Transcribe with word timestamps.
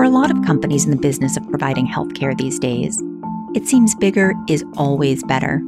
For 0.00 0.04
a 0.04 0.08
lot 0.08 0.30
of 0.30 0.46
companies 0.46 0.86
in 0.86 0.90
the 0.92 0.96
business 0.96 1.36
of 1.36 1.46
providing 1.50 1.86
healthcare 1.86 2.34
these 2.34 2.58
days, 2.58 2.98
it 3.54 3.66
seems 3.66 3.94
bigger 3.94 4.32
is 4.48 4.64
always 4.78 5.22
better. 5.22 5.60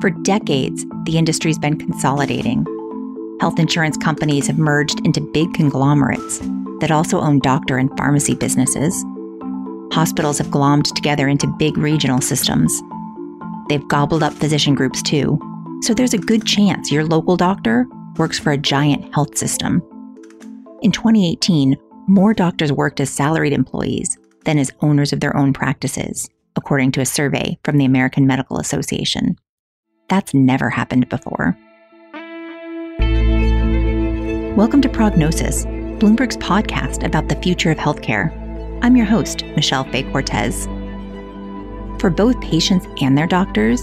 For 0.00 0.08
decades, 0.08 0.86
the 1.04 1.18
industry's 1.18 1.58
been 1.58 1.78
consolidating. 1.78 2.64
Health 3.42 3.58
insurance 3.58 3.98
companies 3.98 4.46
have 4.46 4.56
merged 4.58 5.04
into 5.04 5.20
big 5.20 5.52
conglomerates 5.52 6.38
that 6.80 6.90
also 6.90 7.20
own 7.20 7.40
doctor 7.40 7.76
and 7.76 7.94
pharmacy 7.98 8.34
businesses. 8.34 9.04
Hospitals 9.92 10.38
have 10.38 10.46
glommed 10.46 10.90
together 10.94 11.28
into 11.28 11.46
big 11.58 11.76
regional 11.76 12.22
systems. 12.22 12.72
They've 13.68 13.86
gobbled 13.88 14.22
up 14.22 14.32
physician 14.32 14.76
groups 14.76 15.02
too, 15.02 15.38
so 15.82 15.92
there's 15.92 16.14
a 16.14 16.18
good 16.18 16.46
chance 16.46 16.90
your 16.90 17.04
local 17.04 17.36
doctor 17.36 17.86
works 18.16 18.38
for 18.38 18.50
a 18.50 18.56
giant 18.56 19.12
health 19.12 19.36
system. 19.36 19.82
In 20.80 20.90
2018, 20.90 21.76
more 22.08 22.32
doctors 22.32 22.72
worked 22.72 23.00
as 23.00 23.10
salaried 23.10 23.52
employees 23.52 24.16
than 24.46 24.58
as 24.58 24.72
owners 24.80 25.12
of 25.12 25.20
their 25.20 25.36
own 25.36 25.52
practices, 25.52 26.30
according 26.56 26.90
to 26.90 27.02
a 27.02 27.06
survey 27.06 27.58
from 27.64 27.76
the 27.76 27.84
American 27.84 28.26
Medical 28.26 28.58
Association. 28.58 29.36
That's 30.08 30.32
never 30.32 30.70
happened 30.70 31.06
before. 31.10 31.54
Welcome 34.56 34.80
to 34.80 34.88
Prognosis, 34.88 35.66
Bloomberg's 35.66 36.38
podcast 36.38 37.04
about 37.04 37.28
the 37.28 37.36
future 37.36 37.70
of 37.70 37.76
healthcare. 37.76 38.32
I'm 38.82 38.96
your 38.96 39.04
host, 39.04 39.44
Michelle 39.54 39.84
Fay 39.84 40.04
Cortez. 40.04 40.64
For 42.00 42.08
both 42.08 42.40
patients 42.40 42.86
and 43.02 43.18
their 43.18 43.26
doctors, 43.26 43.82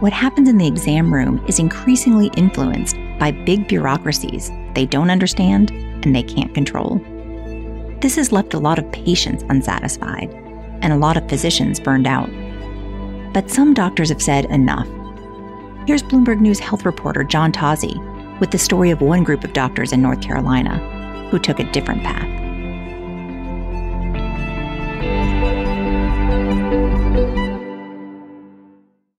what 0.00 0.12
happens 0.12 0.48
in 0.48 0.58
the 0.58 0.66
exam 0.66 1.14
room 1.14 1.44
is 1.46 1.60
increasingly 1.60 2.32
influenced 2.36 2.96
by 3.20 3.30
big 3.30 3.68
bureaucracies 3.68 4.50
they 4.74 4.86
don't 4.86 5.10
understand 5.10 5.70
and 5.70 6.16
they 6.16 6.24
can't 6.24 6.52
control. 6.52 7.00
This 8.00 8.16
has 8.16 8.32
left 8.32 8.54
a 8.54 8.58
lot 8.58 8.78
of 8.78 8.90
patients 8.92 9.44
unsatisfied 9.50 10.30
and 10.80 10.90
a 10.90 10.96
lot 10.96 11.18
of 11.18 11.28
physicians 11.28 11.78
burned 11.78 12.06
out. 12.06 12.30
But 13.34 13.50
some 13.50 13.74
doctors 13.74 14.08
have 14.08 14.22
said 14.22 14.46
enough. 14.46 14.88
Here's 15.86 16.02
Bloomberg 16.02 16.40
News 16.40 16.58
health 16.58 16.86
reporter 16.86 17.24
John 17.24 17.52
Tozzi 17.52 17.98
with 18.40 18.52
the 18.52 18.58
story 18.58 18.90
of 18.90 19.02
one 19.02 19.22
group 19.22 19.44
of 19.44 19.52
doctors 19.52 19.92
in 19.92 20.00
North 20.00 20.22
Carolina 20.22 20.78
who 21.30 21.38
took 21.38 21.60
a 21.60 21.70
different 21.72 22.02
path. 22.02 22.26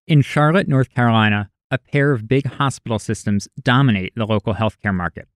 In 0.07 0.21
Charlotte, 0.21 0.67
North 0.67 0.89
Carolina, 0.89 1.51
a 1.69 1.77
pair 1.77 2.11
of 2.11 2.27
big 2.27 2.47
hospital 2.47 2.97
systems 2.97 3.47
dominate 3.61 4.13
the 4.15 4.25
local 4.25 4.55
healthcare 4.55 4.93
market. 4.93 5.27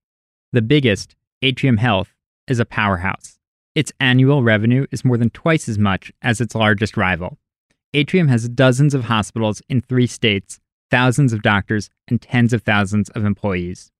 The 0.51 0.63
biggest, 0.63 1.15
Atrium 1.43 1.77
Health, 1.77 2.15
is 2.47 2.59
a 2.59 2.65
powerhouse. 2.65 3.34
Its 3.75 3.91
annual 3.99 4.41
revenue 4.41 4.87
is 4.89 5.03
more 5.03 5.17
than 5.17 5.29
twice 5.29 5.67
as 5.67 5.77
much 5.77 6.11
as 6.21 6.39
its 6.39 6.55
largest 6.55 6.95
rival. 6.95 7.37
Atrium 7.93 8.29
has 8.29 8.49
dozens 8.49 8.93
of 8.93 9.05
hospitals 9.05 9.61
in 9.69 9.81
three 9.81 10.07
states, 10.07 10.59
thousands 10.89 11.33
of 11.33 11.41
doctors, 11.41 11.89
and 12.07 12.21
tens 12.21 12.53
of 12.53 12.63
thousands 12.63 13.09
of 13.09 13.25
employees. 13.25 13.91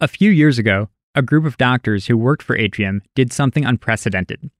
A 0.00 0.08
few 0.08 0.30
years 0.30 0.58
ago, 0.58 0.88
a 1.14 1.22
group 1.22 1.44
of 1.44 1.56
doctors 1.56 2.06
who 2.06 2.16
worked 2.16 2.42
for 2.42 2.56
Atrium 2.56 3.02
did 3.14 3.32
something 3.32 3.64
unprecedented. 3.64 4.50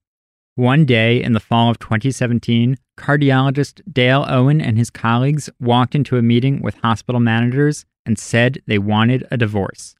One 0.56 0.84
day 0.84 1.22
in 1.22 1.34
the 1.34 1.40
fall 1.40 1.70
of 1.70 1.78
2017, 1.78 2.76
cardiologist 2.98 3.80
Dale 3.92 4.26
Owen 4.28 4.60
and 4.60 4.76
his 4.76 4.90
colleagues 4.90 5.48
walked 5.60 5.94
into 5.94 6.16
a 6.16 6.22
meeting 6.22 6.60
with 6.60 6.74
hospital 6.82 7.20
managers 7.20 7.86
and 8.04 8.18
said 8.18 8.60
they 8.66 8.78
wanted 8.78 9.26
a 9.30 9.36
divorce. 9.36 9.94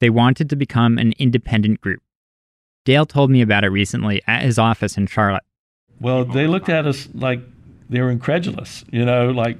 They 0.00 0.10
wanted 0.10 0.48
to 0.50 0.56
become 0.56 0.96
an 0.96 1.12
independent 1.18 1.80
group. 1.80 2.03
Dale 2.84 3.06
told 3.06 3.30
me 3.30 3.40
about 3.40 3.64
it 3.64 3.68
recently 3.68 4.22
at 4.26 4.42
his 4.42 4.58
office 4.58 4.96
in 4.96 5.06
Charlotte. 5.06 5.42
Well, 6.00 6.24
they 6.24 6.46
looked 6.46 6.68
at 6.68 6.86
us 6.86 7.08
like 7.14 7.40
they 7.88 8.00
were 8.00 8.10
incredulous, 8.10 8.84
you 8.90 9.04
know, 9.04 9.30
like 9.30 9.58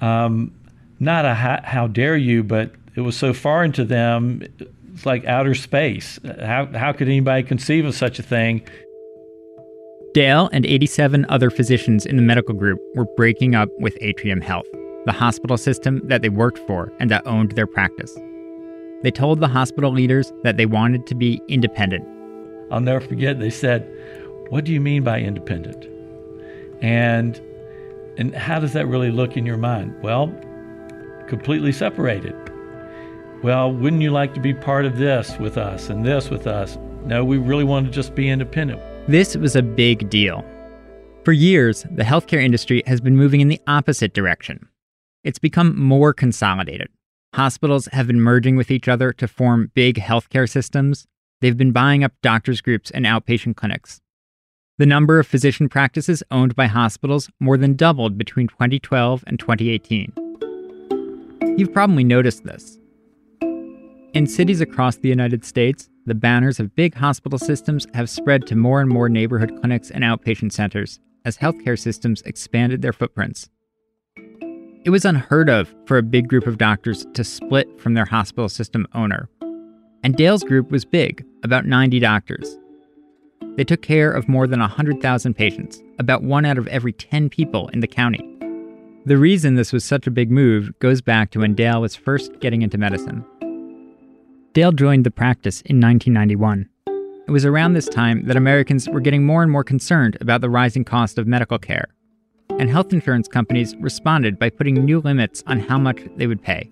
um, 0.00 0.54
not 0.98 1.24
a 1.24 1.34
how, 1.34 1.60
how 1.62 1.86
dare 1.86 2.16
you, 2.16 2.42
but 2.42 2.72
it 2.94 3.02
was 3.02 3.16
so 3.16 3.34
foreign 3.34 3.72
to 3.72 3.84
them. 3.84 4.42
It's 4.92 5.04
like 5.04 5.24
outer 5.26 5.54
space. 5.54 6.18
How, 6.40 6.66
how 6.66 6.92
could 6.92 7.08
anybody 7.08 7.42
conceive 7.42 7.84
of 7.84 7.94
such 7.94 8.18
a 8.18 8.22
thing? 8.22 8.66
Dale 10.14 10.48
and 10.52 10.66
87 10.66 11.26
other 11.28 11.50
physicians 11.50 12.04
in 12.06 12.16
the 12.16 12.22
medical 12.22 12.54
group 12.54 12.80
were 12.94 13.06
breaking 13.16 13.54
up 13.54 13.68
with 13.78 13.96
Atrium 14.00 14.40
Health, 14.40 14.66
the 15.04 15.12
hospital 15.12 15.56
system 15.56 16.00
that 16.08 16.22
they 16.22 16.28
worked 16.30 16.58
for 16.66 16.92
and 16.98 17.10
that 17.10 17.26
owned 17.26 17.52
their 17.52 17.66
practice. 17.66 18.12
They 19.02 19.10
told 19.10 19.40
the 19.40 19.48
hospital 19.48 19.92
leaders 19.92 20.32
that 20.42 20.56
they 20.56 20.66
wanted 20.66 21.06
to 21.06 21.14
be 21.14 21.40
independent 21.48 22.04
I'll 22.70 22.80
never 22.80 23.00
forget, 23.00 23.38
they 23.38 23.50
said, 23.50 23.88
What 24.48 24.64
do 24.64 24.72
you 24.72 24.80
mean 24.80 25.02
by 25.02 25.20
independent? 25.20 25.86
And 26.82 27.40
and 28.18 28.34
how 28.34 28.60
does 28.60 28.72
that 28.74 28.86
really 28.86 29.10
look 29.10 29.36
in 29.36 29.46
your 29.46 29.56
mind? 29.56 29.94
Well, 30.02 30.26
completely 31.26 31.72
separated. 31.72 32.34
Well, 33.42 33.72
wouldn't 33.72 34.02
you 34.02 34.10
like 34.10 34.34
to 34.34 34.40
be 34.40 34.52
part 34.52 34.84
of 34.84 34.98
this 34.98 35.38
with 35.38 35.56
us 35.56 35.88
and 35.88 36.04
this 36.04 36.28
with 36.28 36.46
us? 36.46 36.76
No, 37.04 37.24
we 37.24 37.38
really 37.38 37.64
want 37.64 37.86
to 37.86 37.92
just 37.92 38.14
be 38.14 38.28
independent. 38.28 38.80
This 39.08 39.36
was 39.36 39.56
a 39.56 39.62
big 39.62 40.10
deal. 40.10 40.44
For 41.24 41.32
years, 41.32 41.86
the 41.90 42.02
healthcare 42.02 42.42
industry 42.42 42.82
has 42.86 43.00
been 43.00 43.16
moving 43.16 43.40
in 43.40 43.48
the 43.48 43.60
opposite 43.66 44.12
direction. 44.12 44.68
It's 45.24 45.38
become 45.38 45.78
more 45.78 46.12
consolidated. 46.12 46.88
Hospitals 47.34 47.86
have 47.92 48.06
been 48.06 48.20
merging 48.20 48.56
with 48.56 48.70
each 48.70 48.88
other 48.88 49.12
to 49.14 49.28
form 49.28 49.70
big 49.74 49.96
healthcare 49.96 50.48
systems, 50.48 51.06
they've 51.40 51.56
been 51.56 51.72
buying 51.72 52.04
up 52.04 52.12
doctors' 52.22 52.60
groups 52.60 52.90
and 52.90 53.06
outpatient 53.06 53.56
clinics. 53.56 54.00
The 54.78 54.86
number 54.86 55.18
of 55.18 55.26
physician 55.26 55.68
practices 55.68 56.22
owned 56.30 56.56
by 56.56 56.66
hospitals 56.66 57.28
more 57.38 57.56
than 57.56 57.76
doubled 57.76 58.16
between 58.16 58.48
2012 58.48 59.24
and 59.26 59.38
2018. 59.38 60.12
You've 61.58 61.72
probably 61.72 62.04
noticed 62.04 62.44
this. 62.44 62.78
In 64.14 64.26
cities 64.26 64.60
across 64.60 64.96
the 64.96 65.08
United 65.08 65.44
States, 65.44 65.88
the 66.06 66.14
banners 66.14 66.58
of 66.58 66.74
big 66.74 66.94
hospital 66.94 67.38
systems 67.38 67.86
have 67.94 68.08
spread 68.08 68.46
to 68.46 68.56
more 68.56 68.80
and 68.80 68.88
more 68.88 69.08
neighborhood 69.08 69.52
clinics 69.60 69.90
and 69.90 70.02
outpatient 70.02 70.52
centers 70.52 70.98
as 71.24 71.36
healthcare 71.36 71.78
systems 71.78 72.22
expanded 72.22 72.80
their 72.80 72.92
footprints. 72.92 73.50
It 74.84 74.90
was 74.90 75.04
unheard 75.04 75.50
of 75.50 75.74
for 75.84 75.98
a 75.98 76.02
big 76.02 76.28
group 76.28 76.46
of 76.46 76.56
doctors 76.56 77.06
to 77.12 77.22
split 77.22 77.78
from 77.78 77.92
their 77.92 78.06
hospital 78.06 78.48
system 78.48 78.86
owner 78.94 79.28
and 80.02 80.16
Dale's 80.16 80.44
group 80.44 80.70
was 80.70 80.84
big, 80.84 81.24
about 81.42 81.66
90 81.66 81.98
doctors. 82.00 82.58
They 83.56 83.64
took 83.64 83.82
care 83.82 84.10
of 84.10 84.28
more 84.28 84.46
than 84.46 84.60
100,000 84.60 85.34
patients, 85.34 85.82
about 85.98 86.22
one 86.22 86.44
out 86.44 86.58
of 86.58 86.66
every 86.68 86.92
10 86.92 87.28
people 87.28 87.68
in 87.68 87.80
the 87.80 87.86
county. 87.86 88.26
The 89.06 89.16
reason 89.18 89.54
this 89.54 89.72
was 89.72 89.84
such 89.84 90.06
a 90.06 90.10
big 90.10 90.30
move 90.30 90.78
goes 90.78 91.00
back 91.00 91.30
to 91.30 91.40
when 91.40 91.54
Dale 91.54 91.80
was 91.80 91.96
first 91.96 92.38
getting 92.40 92.62
into 92.62 92.78
medicine. 92.78 93.24
Dale 94.52 94.72
joined 94.72 95.04
the 95.04 95.10
practice 95.10 95.60
in 95.62 95.80
1991. 95.80 96.68
It 97.26 97.30
was 97.30 97.44
around 97.44 97.74
this 97.74 97.88
time 97.88 98.26
that 98.26 98.36
Americans 98.36 98.88
were 98.88 99.00
getting 99.00 99.24
more 99.24 99.42
and 99.42 99.52
more 99.52 99.64
concerned 99.64 100.16
about 100.20 100.40
the 100.40 100.50
rising 100.50 100.84
cost 100.84 101.18
of 101.18 101.26
medical 101.26 101.58
care, 101.58 101.88
and 102.58 102.68
health 102.68 102.92
insurance 102.92 103.28
companies 103.28 103.76
responded 103.76 104.38
by 104.38 104.50
putting 104.50 104.74
new 104.84 105.00
limits 105.00 105.42
on 105.46 105.60
how 105.60 105.78
much 105.78 106.02
they 106.16 106.26
would 106.26 106.42
pay. 106.42 106.70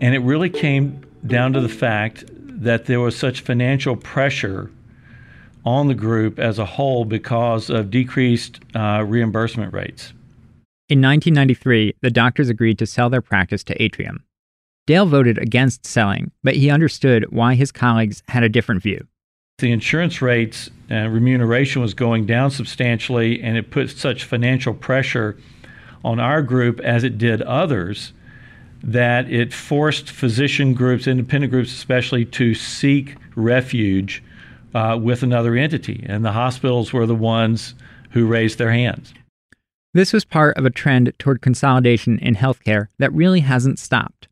And 0.00 0.14
it 0.14 0.20
really 0.20 0.50
came 0.50 1.02
down 1.26 1.52
to 1.52 1.60
the 1.60 1.68
fact 1.68 2.24
that 2.28 2.86
there 2.86 3.00
was 3.00 3.16
such 3.16 3.40
financial 3.40 3.96
pressure 3.96 4.70
on 5.64 5.88
the 5.88 5.94
group 5.94 6.38
as 6.38 6.58
a 6.58 6.64
whole 6.64 7.04
because 7.04 7.70
of 7.70 7.90
decreased 7.90 8.60
uh, 8.74 9.04
reimbursement 9.06 9.72
rates. 9.72 10.12
In 10.88 11.02
1993, 11.02 11.96
the 12.00 12.10
doctors 12.10 12.48
agreed 12.48 12.78
to 12.78 12.86
sell 12.86 13.10
their 13.10 13.20
practice 13.20 13.62
to 13.64 13.82
Atrium. 13.82 14.24
Dale 14.86 15.04
voted 15.04 15.36
against 15.36 15.84
selling, 15.84 16.30
but 16.42 16.56
he 16.56 16.70
understood 16.70 17.26
why 17.28 17.54
his 17.54 17.70
colleagues 17.70 18.22
had 18.28 18.42
a 18.42 18.48
different 18.48 18.82
view. 18.82 19.06
The 19.58 19.70
insurance 19.70 20.22
rates 20.22 20.70
and 20.88 21.12
remuneration 21.12 21.82
was 21.82 21.92
going 21.92 22.24
down 22.24 22.50
substantially, 22.50 23.42
and 23.42 23.58
it 23.58 23.70
put 23.70 23.90
such 23.90 24.24
financial 24.24 24.72
pressure 24.72 25.36
on 26.04 26.18
our 26.20 26.40
group 26.40 26.80
as 26.80 27.04
it 27.04 27.18
did 27.18 27.42
others 27.42 28.14
that 28.82 29.30
it 29.30 29.52
forced 29.52 30.10
physician 30.10 30.74
groups, 30.74 31.06
independent 31.06 31.50
groups 31.50 31.72
especially, 31.72 32.24
to 32.24 32.54
seek 32.54 33.16
refuge 33.34 34.22
uh, 34.74 34.98
with 35.00 35.22
another 35.22 35.56
entity. 35.56 36.04
And 36.08 36.24
the 36.24 36.32
hospitals 36.32 36.92
were 36.92 37.06
the 37.06 37.14
ones 37.14 37.74
who 38.10 38.26
raised 38.26 38.58
their 38.58 38.72
hands. 38.72 39.12
This 39.94 40.12
was 40.12 40.24
part 40.24 40.56
of 40.56 40.64
a 40.64 40.70
trend 40.70 41.12
toward 41.18 41.40
consolidation 41.40 42.18
in 42.18 42.34
healthcare 42.34 42.88
that 42.98 43.12
really 43.12 43.40
hasn't 43.40 43.78
stopped. 43.78 44.28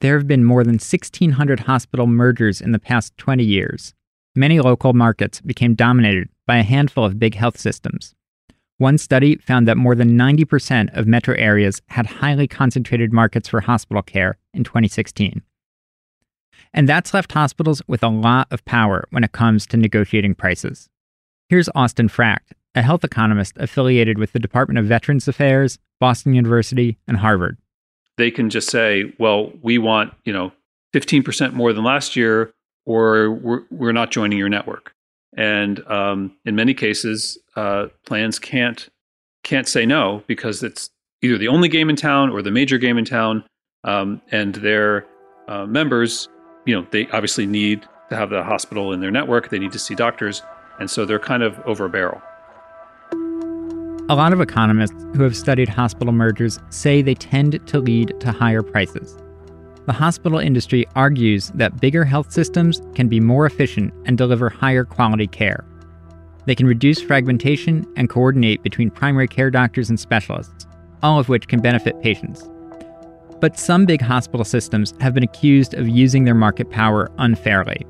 There 0.00 0.16
have 0.16 0.26
been 0.26 0.44
more 0.44 0.64
than 0.64 0.74
1,600 0.74 1.60
hospital 1.60 2.06
mergers 2.06 2.60
in 2.60 2.72
the 2.72 2.78
past 2.78 3.16
20 3.18 3.44
years. 3.44 3.92
Many 4.34 4.60
local 4.60 4.92
markets 4.92 5.40
became 5.40 5.74
dominated 5.74 6.28
by 6.46 6.58
a 6.58 6.62
handful 6.62 7.04
of 7.04 7.18
big 7.18 7.34
health 7.34 7.58
systems. 7.58 8.14
One 8.80 8.96
study 8.96 9.36
found 9.36 9.68
that 9.68 9.76
more 9.76 9.94
than 9.94 10.16
90% 10.16 10.96
of 10.96 11.06
metro 11.06 11.34
areas 11.34 11.82
had 11.88 12.06
highly 12.06 12.48
concentrated 12.48 13.12
markets 13.12 13.46
for 13.46 13.60
hospital 13.60 14.00
care 14.00 14.38
in 14.54 14.64
2016. 14.64 15.42
And 16.72 16.88
that's 16.88 17.12
left 17.12 17.32
hospitals 17.32 17.82
with 17.86 18.02
a 18.02 18.08
lot 18.08 18.48
of 18.50 18.64
power 18.64 19.06
when 19.10 19.22
it 19.22 19.32
comes 19.32 19.66
to 19.66 19.76
negotiating 19.76 20.34
prices. 20.34 20.88
Here's 21.50 21.68
Austin 21.74 22.08
Frakt, 22.08 22.54
a 22.74 22.80
health 22.80 23.04
economist 23.04 23.52
affiliated 23.58 24.16
with 24.16 24.32
the 24.32 24.38
Department 24.38 24.78
of 24.78 24.86
Veterans 24.86 25.28
Affairs, 25.28 25.78
Boston 26.00 26.32
University, 26.32 26.96
and 27.06 27.18
Harvard. 27.18 27.58
They 28.16 28.30
can 28.30 28.48
just 28.48 28.70
say, 28.70 29.12
well, 29.18 29.52
we 29.60 29.76
want, 29.76 30.14
you 30.24 30.32
know, 30.32 30.52
15% 30.94 31.52
more 31.52 31.74
than 31.74 31.84
last 31.84 32.16
year, 32.16 32.50
or 32.86 33.30
we're, 33.30 33.60
we're 33.70 33.92
not 33.92 34.10
joining 34.10 34.38
your 34.38 34.48
network. 34.48 34.94
And 35.36 35.86
um, 35.86 36.36
in 36.44 36.56
many 36.56 36.74
cases, 36.74 37.38
uh, 37.56 37.86
plans 38.06 38.38
can't 38.38 38.88
can't 39.42 39.66
say 39.66 39.86
no 39.86 40.22
because 40.26 40.62
it's 40.62 40.90
either 41.22 41.38
the 41.38 41.48
only 41.48 41.68
game 41.68 41.88
in 41.88 41.96
town 41.96 42.30
or 42.30 42.42
the 42.42 42.50
major 42.50 42.78
game 42.78 42.98
in 42.98 43.04
town, 43.04 43.44
um, 43.84 44.20
and 44.32 44.56
their 44.56 45.06
uh, 45.48 45.66
members, 45.66 46.28
you 46.66 46.74
know, 46.74 46.86
they 46.90 47.06
obviously 47.08 47.46
need 47.46 47.86
to 48.10 48.16
have 48.16 48.30
the 48.30 48.42
hospital 48.42 48.92
in 48.92 49.00
their 49.00 49.10
network. 49.10 49.50
They 49.50 49.58
need 49.58 49.72
to 49.72 49.78
see 49.78 49.94
doctors, 49.94 50.42
and 50.78 50.90
so 50.90 51.04
they're 51.04 51.18
kind 51.18 51.42
of 51.42 51.58
over 51.60 51.86
a 51.86 51.90
barrel. 51.90 52.20
A 54.10 54.16
lot 54.16 54.32
of 54.32 54.40
economists 54.40 55.04
who 55.14 55.22
have 55.22 55.36
studied 55.36 55.68
hospital 55.68 56.12
mergers 56.12 56.58
say 56.70 57.00
they 57.00 57.14
tend 57.14 57.64
to 57.68 57.78
lead 57.78 58.18
to 58.20 58.32
higher 58.32 58.62
prices. 58.62 59.16
The 59.90 59.94
hospital 59.94 60.38
industry 60.38 60.86
argues 60.94 61.48
that 61.56 61.80
bigger 61.80 62.04
health 62.04 62.30
systems 62.30 62.80
can 62.94 63.08
be 63.08 63.18
more 63.18 63.44
efficient 63.44 63.92
and 64.06 64.16
deliver 64.16 64.48
higher 64.48 64.84
quality 64.84 65.26
care. 65.26 65.64
They 66.46 66.54
can 66.54 66.68
reduce 66.68 67.02
fragmentation 67.02 67.84
and 67.96 68.08
coordinate 68.08 68.62
between 68.62 68.92
primary 68.92 69.26
care 69.26 69.50
doctors 69.50 69.90
and 69.90 69.98
specialists, 69.98 70.64
all 71.02 71.18
of 71.18 71.28
which 71.28 71.48
can 71.48 71.60
benefit 71.60 72.00
patients. 72.02 72.48
But 73.40 73.58
some 73.58 73.84
big 73.84 74.00
hospital 74.00 74.44
systems 74.44 74.94
have 75.00 75.12
been 75.12 75.24
accused 75.24 75.74
of 75.74 75.88
using 75.88 76.22
their 76.22 76.36
market 76.36 76.70
power 76.70 77.10
unfairly. 77.18 77.84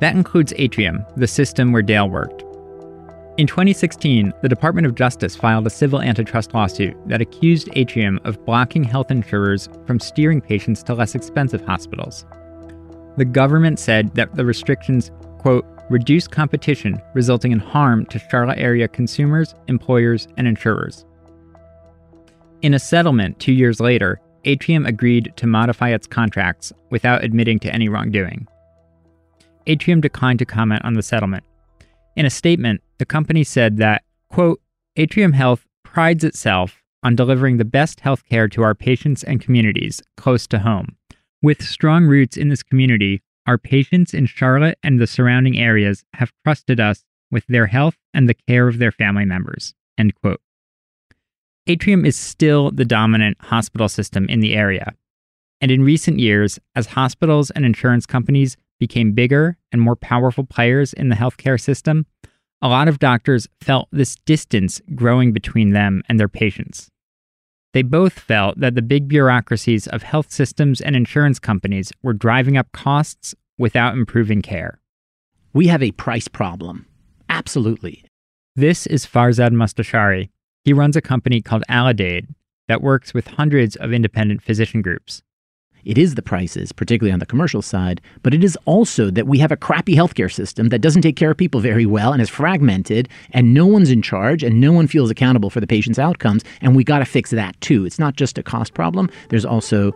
That 0.00 0.16
includes 0.16 0.54
Atrium, 0.56 1.04
the 1.18 1.26
system 1.26 1.72
where 1.72 1.82
Dale 1.82 2.08
worked. 2.08 2.43
In 3.36 3.48
2016, 3.48 4.32
the 4.42 4.48
Department 4.48 4.86
of 4.86 4.94
Justice 4.94 5.34
filed 5.34 5.66
a 5.66 5.70
civil 5.70 6.00
antitrust 6.00 6.54
lawsuit 6.54 6.96
that 7.08 7.20
accused 7.20 7.68
Atrium 7.72 8.20
of 8.22 8.44
blocking 8.44 8.84
health 8.84 9.10
insurers 9.10 9.68
from 9.88 9.98
steering 9.98 10.40
patients 10.40 10.84
to 10.84 10.94
less 10.94 11.16
expensive 11.16 11.64
hospitals. 11.66 12.24
The 13.16 13.24
government 13.24 13.80
said 13.80 14.14
that 14.14 14.36
the 14.36 14.44
restrictions, 14.44 15.10
quote, 15.38 15.66
reduce 15.90 16.28
competition, 16.28 17.02
resulting 17.12 17.50
in 17.50 17.58
harm 17.58 18.06
to 18.06 18.20
Charlotte 18.30 18.60
area 18.60 18.86
consumers, 18.86 19.56
employers, 19.66 20.28
and 20.36 20.46
insurers. 20.46 21.04
In 22.62 22.72
a 22.72 22.78
settlement 22.78 23.40
two 23.40 23.52
years 23.52 23.80
later, 23.80 24.20
Atrium 24.44 24.86
agreed 24.86 25.32
to 25.38 25.48
modify 25.48 25.88
its 25.88 26.06
contracts 26.06 26.72
without 26.90 27.24
admitting 27.24 27.58
to 27.60 27.74
any 27.74 27.88
wrongdoing. 27.88 28.46
Atrium 29.66 30.00
declined 30.00 30.38
to 30.38 30.46
comment 30.46 30.84
on 30.84 30.94
the 30.94 31.02
settlement, 31.02 31.42
in 32.16 32.26
a 32.26 32.30
statement, 32.30 32.82
the 32.98 33.06
company 33.06 33.44
said 33.44 33.76
that, 33.78 34.02
quote, 34.30 34.60
Atrium 34.96 35.32
Health 35.32 35.66
prides 35.82 36.24
itself 36.24 36.82
on 37.02 37.16
delivering 37.16 37.56
the 37.56 37.64
best 37.64 38.00
health 38.00 38.24
care 38.28 38.48
to 38.48 38.62
our 38.62 38.74
patients 38.74 39.22
and 39.22 39.40
communities 39.40 40.02
close 40.16 40.46
to 40.48 40.60
home. 40.60 40.96
With 41.42 41.62
strong 41.62 42.06
roots 42.06 42.36
in 42.36 42.48
this 42.48 42.62
community, 42.62 43.22
our 43.46 43.58
patients 43.58 44.14
in 44.14 44.26
Charlotte 44.26 44.78
and 44.82 44.98
the 44.98 45.06
surrounding 45.06 45.58
areas 45.58 46.04
have 46.14 46.32
trusted 46.44 46.80
us 46.80 47.04
with 47.30 47.44
their 47.48 47.66
health 47.66 47.96
and 48.14 48.28
the 48.28 48.34
care 48.48 48.68
of 48.68 48.78
their 48.78 48.92
family 48.92 49.24
members. 49.24 49.74
End 49.98 50.14
quote. 50.14 50.40
Atrium 51.66 52.04
is 52.04 52.16
still 52.16 52.70
the 52.70 52.84
dominant 52.84 53.36
hospital 53.40 53.88
system 53.88 54.26
in 54.28 54.40
the 54.40 54.54
area. 54.54 54.94
And 55.60 55.70
in 55.70 55.82
recent 55.82 56.18
years, 56.18 56.58
as 56.74 56.88
hospitals 56.88 57.50
and 57.50 57.64
insurance 57.64 58.06
companies 58.06 58.56
became 58.86 59.12
bigger 59.12 59.56
and 59.72 59.80
more 59.80 59.96
powerful 59.96 60.44
players 60.44 60.92
in 60.92 61.08
the 61.08 61.16
healthcare 61.16 61.58
system, 61.58 62.04
a 62.60 62.68
lot 62.68 62.86
of 62.86 62.98
doctors 62.98 63.48
felt 63.60 63.88
this 63.90 64.16
distance 64.26 64.82
growing 64.94 65.32
between 65.32 65.70
them 65.70 66.02
and 66.08 66.20
their 66.20 66.28
patients. 66.28 66.90
They 67.72 67.82
both 67.82 68.12
felt 68.12 68.60
that 68.60 68.74
the 68.74 68.82
big 68.82 69.08
bureaucracies 69.08 69.86
of 69.86 70.02
health 70.02 70.30
systems 70.30 70.82
and 70.82 70.94
insurance 70.94 71.38
companies 71.38 71.92
were 72.02 72.12
driving 72.12 72.56
up 72.58 72.72
costs 72.72 73.34
without 73.58 73.94
improving 73.94 74.42
care. 74.42 74.80
We 75.54 75.68
have 75.68 75.82
a 75.82 75.92
price 75.92 76.28
problem. 76.28 76.86
Absolutely. 77.28 78.04
This 78.54 78.86
is 78.86 79.06
Farzad 79.06 79.52
Mostashari. 79.52 80.28
He 80.64 80.72
runs 80.72 80.94
a 80.94 81.00
company 81.00 81.40
called 81.40 81.64
Aledade 81.70 82.28
that 82.68 82.82
works 82.82 83.14
with 83.14 83.26
hundreds 83.26 83.76
of 83.76 83.92
independent 83.92 84.42
physician 84.42 84.82
groups. 84.82 85.22
It 85.84 85.98
is 85.98 86.14
the 86.14 86.22
prices, 86.22 86.72
particularly 86.72 87.12
on 87.12 87.18
the 87.18 87.26
commercial 87.26 87.62
side, 87.62 88.00
but 88.22 88.32
it 88.32 88.42
is 88.42 88.56
also 88.64 89.10
that 89.10 89.26
we 89.26 89.38
have 89.38 89.52
a 89.52 89.56
crappy 89.56 89.94
healthcare 89.94 90.32
system 90.32 90.70
that 90.70 90.80
doesn't 90.80 91.02
take 91.02 91.16
care 91.16 91.30
of 91.30 91.36
people 91.36 91.60
very 91.60 91.84
well 91.86 92.12
and 92.12 92.22
is 92.22 92.30
fragmented, 92.30 93.08
and 93.32 93.52
no 93.52 93.66
one's 93.66 93.90
in 93.90 94.02
charge 94.02 94.42
and 94.42 94.60
no 94.60 94.72
one 94.72 94.86
feels 94.86 95.10
accountable 95.10 95.50
for 95.50 95.60
the 95.60 95.66
patient's 95.66 95.98
outcomes. 95.98 96.42
And 96.60 96.74
we 96.74 96.84
got 96.84 97.00
to 97.00 97.04
fix 97.04 97.30
that 97.30 97.60
too. 97.60 97.84
It's 97.84 97.98
not 97.98 98.16
just 98.16 98.38
a 98.38 98.42
cost 98.42 98.74
problem, 98.74 99.10
there's 99.28 99.44
also 99.44 99.92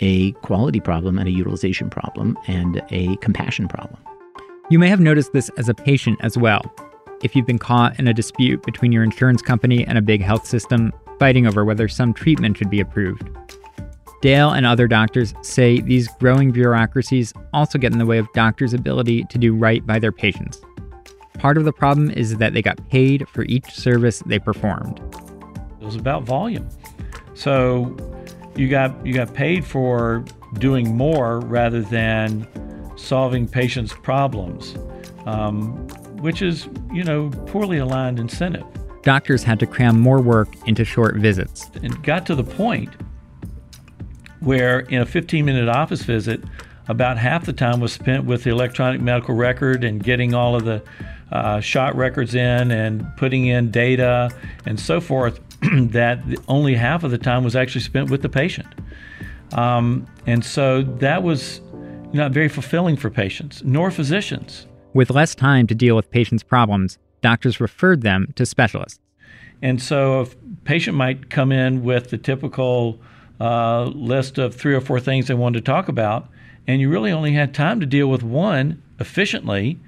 a 0.00 0.32
quality 0.32 0.80
problem 0.80 1.18
and 1.18 1.28
a 1.28 1.32
utilization 1.32 1.88
problem 1.90 2.36
and 2.46 2.82
a 2.90 3.16
compassion 3.16 3.68
problem. 3.68 3.98
You 4.70 4.78
may 4.78 4.88
have 4.88 5.00
noticed 5.00 5.32
this 5.32 5.48
as 5.56 5.68
a 5.68 5.74
patient 5.74 6.18
as 6.22 6.36
well. 6.36 6.62
If 7.22 7.36
you've 7.36 7.46
been 7.46 7.58
caught 7.58 7.98
in 7.98 8.08
a 8.08 8.14
dispute 8.14 8.62
between 8.64 8.90
your 8.90 9.04
insurance 9.04 9.42
company 9.42 9.86
and 9.86 9.96
a 9.96 10.02
big 10.02 10.22
health 10.22 10.46
system, 10.46 10.92
fighting 11.18 11.46
over 11.46 11.64
whether 11.64 11.86
some 11.88 12.12
treatment 12.12 12.56
should 12.56 12.70
be 12.70 12.80
approved. 12.80 13.28
Dale 14.22 14.50
and 14.50 14.64
other 14.64 14.86
doctors 14.86 15.34
say 15.42 15.80
these 15.80 16.06
growing 16.20 16.52
bureaucracies 16.52 17.34
also 17.52 17.76
get 17.76 17.92
in 17.92 17.98
the 17.98 18.06
way 18.06 18.18
of 18.18 18.32
doctors' 18.34 18.72
ability 18.72 19.24
to 19.24 19.36
do 19.36 19.52
right 19.52 19.84
by 19.84 19.98
their 19.98 20.12
patients. 20.12 20.60
Part 21.40 21.58
of 21.58 21.64
the 21.64 21.72
problem 21.72 22.08
is 22.12 22.36
that 22.36 22.54
they 22.54 22.62
got 22.62 22.88
paid 22.88 23.28
for 23.28 23.42
each 23.42 23.66
service 23.72 24.20
they 24.24 24.38
performed. 24.38 25.00
It 25.80 25.84
was 25.84 25.96
about 25.96 26.22
volume. 26.22 26.68
So 27.34 27.96
you 28.54 28.68
got 28.68 29.04
you 29.04 29.12
got 29.12 29.34
paid 29.34 29.64
for 29.64 30.24
doing 30.54 30.96
more 30.96 31.40
rather 31.40 31.82
than 31.82 32.46
solving 32.96 33.48
patients' 33.48 33.92
problems, 33.92 34.76
um, 35.26 35.88
which 36.18 36.42
is 36.42 36.68
you 36.92 37.02
know 37.02 37.28
poorly 37.46 37.78
aligned 37.78 38.20
incentive. 38.20 38.66
Doctors 39.02 39.42
had 39.42 39.58
to 39.58 39.66
cram 39.66 39.98
more 39.98 40.20
work 40.20 40.54
into 40.68 40.84
short 40.84 41.16
visits. 41.16 41.68
And 41.82 42.00
got 42.04 42.24
to 42.26 42.36
the 42.36 42.44
point 42.44 42.90
where 44.42 44.80
in 44.80 45.00
a 45.00 45.06
15 45.06 45.44
minute 45.44 45.68
office 45.68 46.02
visit, 46.02 46.42
about 46.88 47.16
half 47.18 47.46
the 47.46 47.52
time 47.52 47.80
was 47.80 47.92
spent 47.92 48.24
with 48.24 48.44
the 48.44 48.50
electronic 48.50 49.00
medical 49.00 49.34
record 49.34 49.84
and 49.84 50.02
getting 50.02 50.34
all 50.34 50.54
of 50.56 50.64
the 50.64 50.82
uh, 51.30 51.60
shot 51.60 51.96
records 51.96 52.34
in 52.34 52.70
and 52.70 53.06
putting 53.16 53.46
in 53.46 53.70
data 53.70 54.30
and 54.66 54.78
so 54.78 55.00
forth, 55.00 55.40
that 55.72 56.18
only 56.48 56.74
half 56.74 57.04
of 57.04 57.10
the 57.10 57.18
time 57.18 57.44
was 57.44 57.56
actually 57.56 57.80
spent 57.80 58.10
with 58.10 58.22
the 58.22 58.28
patient. 58.28 58.68
Um, 59.52 60.06
and 60.26 60.44
so 60.44 60.82
that 60.82 61.22
was 61.22 61.60
not 62.12 62.32
very 62.32 62.48
fulfilling 62.48 62.96
for 62.96 63.10
patients 63.10 63.62
nor 63.64 63.90
physicians. 63.90 64.66
With 64.92 65.10
less 65.10 65.34
time 65.34 65.66
to 65.68 65.74
deal 65.74 65.96
with 65.96 66.10
patients' 66.10 66.42
problems, 66.42 66.98
doctors 67.22 67.60
referred 67.60 68.02
them 68.02 68.32
to 68.36 68.44
specialists. 68.44 68.98
And 69.62 69.80
so 69.80 70.22
a 70.22 70.26
patient 70.64 70.96
might 70.96 71.30
come 71.30 71.52
in 71.52 71.84
with 71.84 72.10
the 72.10 72.18
typical 72.18 73.00
uh, 73.42 73.86
list 73.86 74.38
of 74.38 74.54
three 74.54 74.72
or 74.72 74.80
four 74.80 75.00
things 75.00 75.26
they 75.26 75.34
wanted 75.34 75.64
to 75.64 75.72
talk 75.72 75.88
about, 75.88 76.28
and 76.68 76.80
you 76.80 76.88
really 76.88 77.10
only 77.10 77.32
had 77.32 77.52
time 77.52 77.80
to 77.80 77.86
deal 77.86 78.06
with 78.06 78.22
one 78.22 78.80
efficiently. 79.00 79.80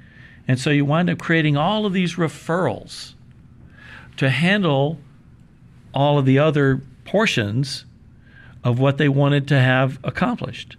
And 0.49 0.59
so 0.59 0.71
you 0.71 0.85
wind 0.85 1.09
up 1.09 1.19
creating 1.19 1.57
all 1.57 1.87
of 1.87 1.93
these 1.93 2.17
referrals 2.17 3.15
to 4.17 4.29
handle 4.29 4.99
all 5.95 6.19
of 6.19 6.27
the 6.27 6.37
other 6.39 6.83
portions 7.05 7.85
of 8.65 8.81
what 8.81 8.99
they 8.99 9.09
wanted 9.09 9.47
to 9.49 9.61
have 9.61 10.01
accomplished. 10.03 10.77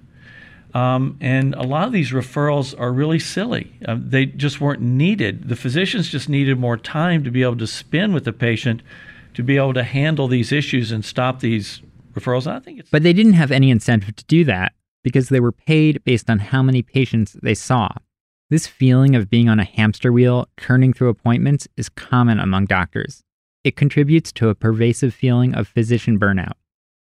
Um, 0.73 1.17
and 1.21 1.55
a 1.55 1.63
lot 1.63 1.87
of 1.87 1.93
these 1.93 2.11
referrals 2.11 2.77
are 2.77 2.91
really 2.91 3.19
silly. 3.19 3.71
Uh, 3.87 3.95
they 3.97 4.25
just 4.25 4.59
weren't 4.59 4.81
needed. 4.81 5.47
The 5.47 5.55
physicians 5.55 6.09
just 6.09 6.27
needed 6.27 6.59
more 6.59 6.75
time 6.75 7.23
to 7.23 7.31
be 7.31 7.41
able 7.41 7.57
to 7.57 7.67
spend 7.67 8.13
with 8.13 8.25
the 8.25 8.33
patient 8.33 8.81
to 9.35 9.43
be 9.43 9.55
able 9.55 9.73
to 9.73 9.83
handle 9.83 10.27
these 10.27 10.51
issues 10.51 10.91
and 10.91 11.05
stop 11.05 11.39
these 11.39 11.81
referrals. 12.15 12.47
I 12.47 12.59
think 12.59 12.79
it's. 12.79 12.89
But 12.89 13.03
they 13.03 13.13
didn't 13.13 13.33
have 13.33 13.51
any 13.51 13.69
incentive 13.69 14.15
to 14.15 14.25
do 14.25 14.43
that 14.45 14.73
because 15.03 15.29
they 15.29 15.39
were 15.39 15.51
paid 15.51 16.03
based 16.03 16.29
on 16.29 16.39
how 16.39 16.63
many 16.63 16.81
patients 16.81 17.37
they 17.43 17.53
saw. 17.53 17.89
This 18.49 18.67
feeling 18.67 19.15
of 19.15 19.29
being 19.29 19.49
on 19.49 19.59
a 19.59 19.65
hamster 19.65 20.11
wheel, 20.11 20.47
churning 20.59 20.93
through 20.93 21.09
appointments, 21.09 21.67
is 21.77 21.89
common 21.89 22.39
among 22.39 22.65
doctors. 22.65 23.23
It 23.63 23.75
contributes 23.75 24.31
to 24.33 24.49
a 24.49 24.55
pervasive 24.55 25.13
feeling 25.13 25.55
of 25.55 25.67
physician 25.67 26.19
burnout. 26.19 26.53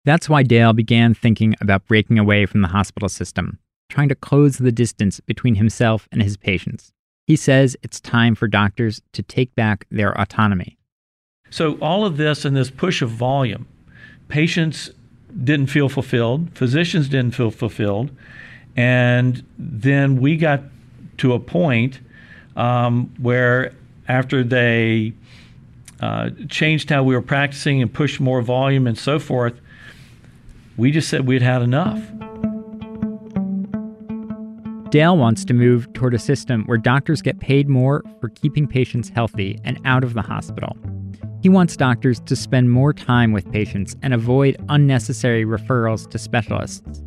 That's 0.05 0.29
why 0.29 0.43
Dale 0.43 0.73
began 0.73 1.15
thinking 1.15 1.55
about 1.61 1.87
breaking 1.87 2.19
away 2.19 2.47
from 2.47 2.63
the 2.63 2.69
hospital 2.69 3.09
system, 3.09 3.59
trying 3.89 4.09
to 4.09 4.15
close 4.15 4.59
the 4.59 4.73
distance 4.73 5.21
between 5.21 5.57
himself 5.57 6.09
and 6.11 6.23
his 6.23 6.37
patients. 6.37 6.93
He 7.27 7.37
says 7.37 7.77
it's 7.83 8.01
time 8.01 8.35
for 8.35 8.49
doctors 8.49 9.01
to 9.13 9.23
take 9.23 9.55
back 9.55 9.87
their 9.91 10.13
autonomy. 10.21 10.77
So, 11.51 11.75
all 11.75 12.05
of 12.05 12.17
this 12.17 12.45
and 12.45 12.57
this 12.57 12.71
push 12.71 13.03
of 13.03 13.11
volume, 13.11 13.67
patients 14.29 14.91
didn't 15.45 15.69
feel 15.69 15.89
fulfilled, 15.89 16.51
physicians 16.55 17.09
didn't 17.09 17.35
feel 17.35 17.51
fulfilled, 17.51 18.11
and 18.77 19.45
then 19.59 20.21
we 20.21 20.37
got 20.37 20.63
to 21.19 21.33
a 21.33 21.39
point 21.39 22.01
um, 22.57 23.13
where 23.19 23.73
after 24.09 24.43
they 24.43 25.13
uh, 26.01 26.31
changed 26.49 26.91
how 26.91 27.03
we 27.03 27.15
were 27.15 27.23
practicing 27.23 27.81
and 27.81 27.93
pushed 27.93 28.21
more 28.21 28.43
volume 28.43 28.87
and 28.87 28.99
so 28.99 29.19
forth, 29.19 29.61
we 30.77 30.91
just 30.91 31.09
said 31.09 31.27
we'd 31.27 31.43
had 31.43 31.63
enough. 31.63 32.03
Dale 34.91 35.17
wants 35.17 35.45
to 35.47 35.55
move 35.55 35.91
toward 35.95 36.13
a 36.13 36.19
system 36.19 36.65
where 36.65 36.77
doctors 36.77 37.23
get 37.23 37.41
paid 37.41 37.69
more 37.69 38.03
for 38.21 38.29
keeping 38.29 38.67
patients 38.67 39.09
healthy 39.09 39.59
and 39.65 39.79
out 39.87 40.05
of 40.05 40.13
the 40.13 40.21
hospital. 40.21 40.77
He 41.43 41.49
wants 41.49 41.77
doctors 41.77 42.21
to 42.21 42.37
spend 42.37 42.71
more 42.71 42.93
time 42.93 43.33
with 43.33 43.51
patients 43.51 43.97
and 44.01 44.15
avoid 44.15 44.57
unnecessary 44.69 45.45
referrals 45.45 46.09
to 46.11 46.19
specialists. 46.19 47.03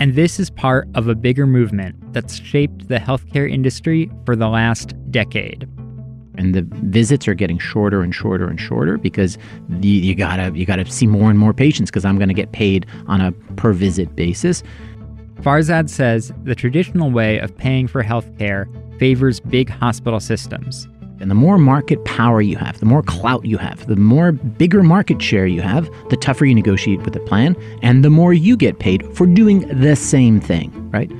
And 0.00 0.16
this 0.16 0.40
is 0.40 0.50
part 0.50 0.88
of 0.94 1.06
a 1.06 1.14
bigger 1.14 1.46
movement 1.46 2.12
that's 2.12 2.40
shaped 2.40 2.88
the 2.88 2.98
healthcare 2.98 3.48
industry 3.48 4.10
for 4.26 4.34
the 4.34 4.48
last 4.48 4.94
decade. 5.12 5.68
And 6.34 6.56
the 6.56 6.62
visits 6.62 7.28
are 7.28 7.34
getting 7.34 7.58
shorter 7.58 8.02
and 8.02 8.12
shorter 8.12 8.48
and 8.48 8.60
shorter 8.60 8.98
because 8.98 9.38
you, 9.80 9.92
you 9.92 10.14
gotta 10.16 10.56
you 10.56 10.66
gotta 10.66 10.88
see 10.90 11.06
more 11.06 11.30
and 11.30 11.38
more 11.38 11.52
patients 11.52 11.90
because 11.90 12.04
I'm 12.04 12.16
going 12.16 12.28
to 12.28 12.34
get 12.34 12.50
paid 12.50 12.84
on 13.06 13.20
a 13.20 13.30
per 13.56 13.72
visit 13.72 14.14
basis. 14.16 14.64
Farzad 15.42 15.88
says 15.88 16.32
the 16.42 16.54
traditional 16.56 17.12
way 17.12 17.38
of 17.38 17.56
paying 17.56 17.86
for 17.86 18.02
healthcare 18.02 18.66
favors 18.98 19.38
big 19.38 19.70
hospital 19.70 20.18
systems. 20.18 20.88
And 21.20 21.30
the 21.30 21.34
more 21.34 21.58
market 21.58 22.04
power 22.04 22.40
you 22.40 22.56
have, 22.56 22.78
the 22.78 22.86
more 22.86 23.02
clout 23.02 23.44
you 23.44 23.58
have, 23.58 23.86
the 23.86 23.96
more 23.96 24.32
bigger 24.32 24.82
market 24.82 25.20
share 25.20 25.46
you 25.46 25.60
have, 25.60 25.90
the 26.10 26.16
tougher 26.16 26.44
you 26.46 26.54
negotiate 26.54 27.02
with 27.02 27.14
the 27.14 27.20
plan, 27.20 27.56
and 27.82 28.04
the 28.04 28.10
more 28.10 28.32
you 28.32 28.56
get 28.56 28.78
paid 28.78 29.04
for 29.16 29.26
doing 29.26 29.66
the 29.80 29.96
same 29.96 30.40
thing, 30.40 30.70
right? 30.90 31.10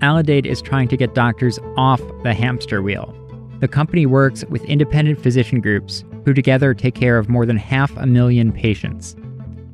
Aledade 0.00 0.46
is 0.46 0.60
trying 0.60 0.88
to 0.88 0.96
get 0.96 1.14
doctors 1.14 1.58
off 1.76 2.02
the 2.22 2.34
hamster 2.34 2.82
wheel. 2.82 3.14
The 3.60 3.68
company 3.68 4.06
works 4.06 4.44
with 4.46 4.64
independent 4.64 5.22
physician 5.22 5.60
groups 5.60 6.04
who 6.24 6.34
together 6.34 6.74
take 6.74 6.94
care 6.94 7.16
of 7.16 7.28
more 7.28 7.46
than 7.46 7.56
half 7.56 7.96
a 7.96 8.06
million 8.06 8.52
patients. 8.52 9.16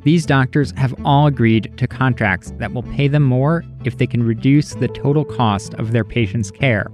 These 0.04 0.26
doctors 0.26 0.72
have 0.76 0.94
all 1.04 1.26
agreed 1.26 1.72
to 1.78 1.86
contracts 1.86 2.52
that 2.58 2.72
will 2.72 2.82
pay 2.82 3.08
them 3.08 3.22
more 3.22 3.64
if 3.84 3.98
they 3.98 4.06
can 4.06 4.22
reduce 4.22 4.74
the 4.74 4.88
total 4.88 5.24
cost 5.24 5.74
of 5.74 5.92
their 5.92 6.04
patients' 6.04 6.50
care. 6.50 6.90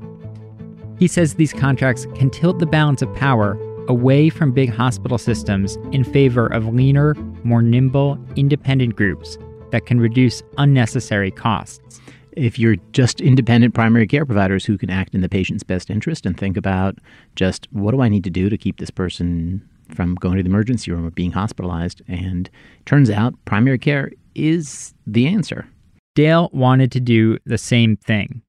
He 0.99 1.07
says 1.07 1.35
these 1.35 1.53
contracts 1.53 2.07
can 2.15 2.31
tilt 2.31 2.59
the 2.59 2.67
balance 2.67 3.03
of 3.03 3.15
power 3.15 3.59
away 3.89 4.29
from 4.29 4.53
big 4.53 4.71
hospital 4.71 5.17
systems 5.17 5.77
in 5.93 6.05
favor 6.05 6.47
of 6.47 6.75
leaner, 6.75 7.15
more 7.45 7.63
nimble, 7.63 8.19
independent 8.37 8.97
groups 8.97 9.39
that 9.71 9.87
can 9.87 10.01
reduce 10.01 10.43
unnecessary 10.59 11.31
costs. 11.31 12.01
If 12.33 12.59
you're 12.59 12.77
just 12.93 13.21
independent 13.21 13.75
primary 13.75 14.07
care 14.07 14.27
providers 14.27 14.65
who 14.65 14.79
can 14.79 14.91
act 14.91 15.15
in 15.15 15.23
the 15.23 15.29
patient's 15.29 15.63
best 15.63 15.91
interest 15.91 16.27
and 16.27 16.37
think 16.37 16.57
about 16.57 16.99
just 17.37 17.67
what 17.73 17.93
do 17.93 18.01
I 18.01 18.09
need 18.09 18.25
to 18.25 18.31
do 18.31 18.49
to 18.49 18.59
keep 18.59 18.79
this 18.79 18.91
person 18.91 19.67
from 19.95 20.15
going 20.17 20.37
to 20.37 20.43
the 20.43 20.49
emergency 20.49 20.91
room 20.91 21.07
or 21.07 21.11
being 21.11 21.33
hospitalized, 21.33 22.03
and 22.09 22.51
turns 22.85 23.11
out 23.11 23.35
primary 23.47 23.79
care 23.79 24.13
is 24.35 24.95
the 25.07 25.27
answer. 25.27 25.67
Dale 26.15 26.51
wanted 26.53 26.93
to 26.93 27.01
do 27.01 27.39
the 27.47 27.59
same 27.59 27.97
thing. 27.97 28.43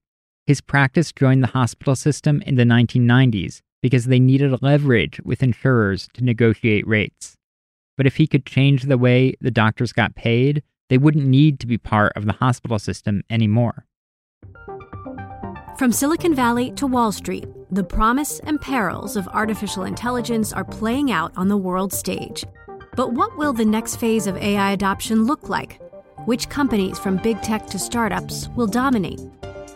His 0.50 0.62
practice 0.62 1.12
joined 1.12 1.44
the 1.44 1.54
hospital 1.54 1.96
system 1.96 2.42
in 2.42 2.56
the 2.56 2.64
1990s 2.64 3.62
because 3.84 4.06
they 4.06 4.20
needed 4.20 4.64
leverage 4.64 5.22
with 5.24 5.44
insurers 5.44 6.10
to 6.16 6.24
negotiate 6.24 6.88
rates. 6.88 7.36
But 7.96 8.08
if 8.08 8.16
he 8.16 8.26
could 8.26 8.48
change 8.48 8.82
the 8.82 8.98
way 8.98 9.36
the 9.40 9.52
doctors 9.52 9.94
got 9.94 10.16
paid, 10.16 10.64
they 10.90 10.98
wouldn't 10.98 11.28
need 11.28 11.60
to 11.60 11.68
be 11.68 11.78
part 11.78 12.14
of 12.16 12.26
the 12.26 12.34
hospital 12.34 12.80
system 12.80 13.22
anymore. 13.30 13.86
From 15.78 15.92
Silicon 15.92 16.34
Valley 16.34 16.72
to 16.78 16.88
Wall 16.88 17.12
Street, 17.12 17.46
the 17.70 17.84
promise 17.84 18.40
and 18.40 18.60
perils 18.60 19.16
of 19.16 19.28
artificial 19.28 19.84
intelligence 19.84 20.52
are 20.52 20.66
playing 20.66 21.12
out 21.12 21.32
on 21.38 21.48
the 21.48 21.58
world 21.58 21.94
stage. 21.94 22.44
But 22.96 23.14
what 23.14 23.38
will 23.38 23.54
the 23.54 23.66
next 23.66 23.98
phase 23.98 24.26
of 24.26 24.36
AI 24.38 24.72
adoption 24.72 25.26
look 25.26 25.48
like? 25.48 25.80
Which 26.26 26.50
companies, 26.50 26.98
from 26.98 27.18
big 27.18 27.40
tech 27.44 27.68
to 27.68 27.78
startups, 27.78 28.50
will 28.56 28.66
dominate? 28.66 29.22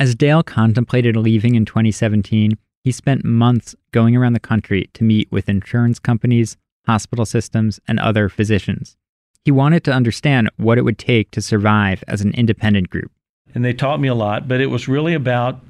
As 0.00 0.14
Dale 0.14 0.42
contemplated 0.42 1.14
leaving 1.14 1.56
in 1.56 1.66
2017, 1.66 2.56
he 2.82 2.90
spent 2.90 3.22
months 3.22 3.76
going 3.92 4.16
around 4.16 4.32
the 4.32 4.40
country 4.40 4.88
to 4.94 5.04
meet 5.04 5.30
with 5.30 5.46
insurance 5.46 5.98
companies, 5.98 6.56
hospital 6.86 7.26
systems, 7.26 7.78
and 7.86 8.00
other 8.00 8.30
physicians. 8.30 8.96
He 9.44 9.50
wanted 9.50 9.84
to 9.84 9.92
understand 9.92 10.48
what 10.56 10.78
it 10.78 10.84
would 10.84 10.96
take 10.96 11.30
to 11.32 11.42
survive 11.42 12.02
as 12.08 12.22
an 12.22 12.32
independent 12.32 12.88
group. 12.88 13.12
And 13.54 13.62
they 13.62 13.74
taught 13.74 14.00
me 14.00 14.08
a 14.08 14.14
lot, 14.14 14.48
but 14.48 14.62
it 14.62 14.68
was 14.68 14.88
really 14.88 15.12
about 15.12 15.60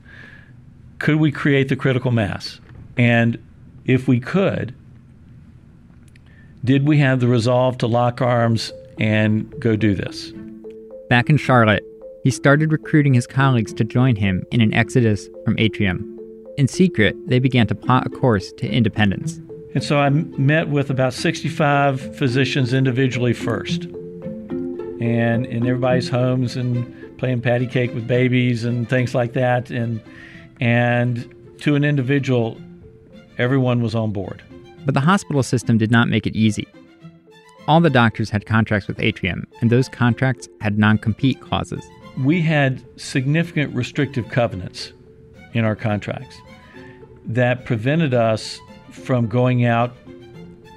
could 1.01 1.17
we 1.17 1.33
create 1.33 1.69
the 1.69 1.75
critical 1.75 2.13
mass? 2.13 2.61
And 2.97 3.37
if 3.85 4.07
we 4.07 4.21
could, 4.21 4.73
did 6.63 6.87
we 6.87 6.99
have 6.99 7.19
the 7.19 7.27
resolve 7.27 7.79
to 7.79 7.89
lock 7.89 8.21
arms 8.21 8.71
and 9.01 9.53
go 9.59 9.75
do 9.75 9.97
this? 9.97 10.33
Back 11.09 11.31
in 11.31 11.37
Charlotte, 11.37 11.83
he 12.23 12.31
started 12.31 12.71
recruiting 12.71 13.15
his 13.15 13.27
colleagues 13.27 13.73
to 13.75 13.85
join 13.85 14.17
him 14.17 14.45
in 14.51 14.61
an 14.61 14.75
exodus 14.75 15.29
from 15.45 15.59
Atrium. 15.59 16.07
In 16.59 16.69
secret, 16.69 17.17
they 17.27 17.39
began 17.39 17.67
to 17.69 17.75
plot 17.75 18.07
a 18.07 18.11
course 18.11 18.53
to 18.59 18.69
independence. 18.69 19.41
And 19.75 19.83
so 19.83 19.99
I 19.99 20.11
met 20.11 20.69
with 20.69 20.91
about 20.91 21.15
65 21.15 22.17
physicians 22.17 22.75
individually 22.75 23.33
first. 23.33 23.85
And 25.01 25.47
in 25.47 25.67
everybody's 25.67 26.11
homes 26.11 26.57
and 26.57 27.19
playing 27.19 27.41
patty 27.41 27.67
cake 27.67 27.95
with 27.95 28.07
babies 28.07 28.65
and 28.65 28.89
things 28.89 29.15
like 29.15 29.33
that. 29.33 29.71
And, 29.71 30.03
and 30.61 31.35
to 31.61 31.75
an 31.75 31.85
individual, 31.85 32.61
everyone 33.39 33.81
was 33.81 33.95
on 33.95 34.13
board. 34.13 34.43
But 34.85 34.93
the 34.93 35.01
hospital 35.01 35.43
system 35.43 35.79
did 35.79 35.91
not 35.91 36.09
make 36.09 36.27
it 36.27 36.37
easy. 36.37 36.67
All 37.67 37.81
the 37.81 37.91
doctors 37.91 38.29
had 38.29 38.45
contracts 38.45 38.89
with 38.89 38.99
Atrium, 39.01 39.47
and 39.61 39.71
those 39.71 39.89
contracts 39.89 40.49
had 40.61 40.79
non 40.79 40.99
compete 40.99 41.41
clauses 41.41 41.85
we 42.25 42.41
had 42.43 42.83
significant 43.01 43.75
restrictive 43.75 44.29
covenants 44.29 44.93
in 45.55 45.65
our 45.65 45.77
contracts 45.77 46.37
that 47.25 47.65
prevented 47.65 48.15
us 48.15 48.61
from 48.91 49.27
going 49.27 49.65
out 49.65 49.97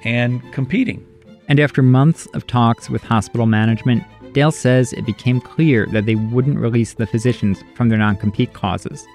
and 0.04 0.40
competing. 0.52 1.06
And 1.48 1.60
after 1.60 1.82
months 1.82 2.26
of 2.34 2.46
talks 2.46 2.88
with 2.88 3.02
hospital 3.02 3.46
management, 3.46 4.04
Dale 4.32 4.52
says 4.52 4.92
it 4.92 5.06
became 5.06 5.40
clear 5.40 5.86
that 5.92 6.06
they 6.06 6.14
wouldn't 6.14 6.58
release 6.58 6.94
the 6.94 7.06
physicians 7.06 7.62
from 7.74 7.88
their 7.88 7.98
non 7.98 8.16
compete 8.16 8.52
clauses. 8.52 9.06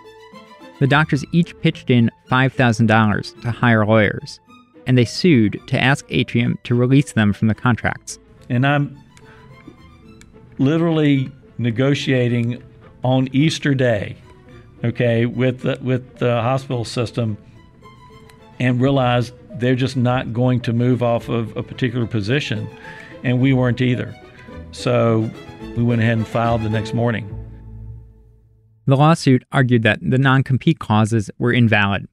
The 0.80 0.88
doctors 0.88 1.26
each 1.34 1.60
pitched 1.60 1.90
in 1.90 2.10
$5,000 2.30 3.42
to 3.42 3.52
hire 3.52 3.86
lawyers, 3.86 4.40
and 4.88 4.98
they 4.98 5.06
sued 5.06 5.60
to 5.68 5.82
ask 5.82 6.06
Atrium 6.10 6.58
to 6.64 6.76
release 6.76 7.14
them 7.14 7.34
from 7.34 7.50
the 7.50 7.56
contracts. 7.56 8.18
And 8.50 8.66
I'm 8.66 8.98
literally 10.58 11.32
negotiating 11.60 12.64
on 13.04 13.28
Easter 13.32 13.76
Day, 13.76 14.16
okay, 14.84 15.26
with 15.26 15.62
the, 15.62 15.78
with 15.82 16.18
the 16.18 16.42
hospital 16.42 16.86
system, 16.86 17.38
and 18.60 18.82
realized 18.82 19.34
they're 19.60 19.76
just 19.76 19.96
not 19.96 20.34
going 20.34 20.62
to 20.62 20.74
move 20.74 21.04
off 21.04 21.30
of 21.30 21.56
a 21.56 21.64
particular 21.64 22.08
position, 22.08 22.68
and 23.24 23.40
we 23.40 23.54
weren't 23.54 23.82
either. 23.82 24.16
So 24.72 25.30
we 25.76 25.84
went 25.84 26.02
ahead 26.02 26.18
and 26.18 26.28
filed 26.28 26.64
the 26.64 26.70
next 26.70 26.94
morning. 26.94 27.36
The 28.86 28.96
lawsuit 28.96 29.44
argued 29.52 29.84
that 29.84 30.00
the 30.02 30.18
non 30.18 30.44
compete 30.44 30.80
clauses 30.80 31.30
were 31.38 31.54
invalid. 31.54 32.08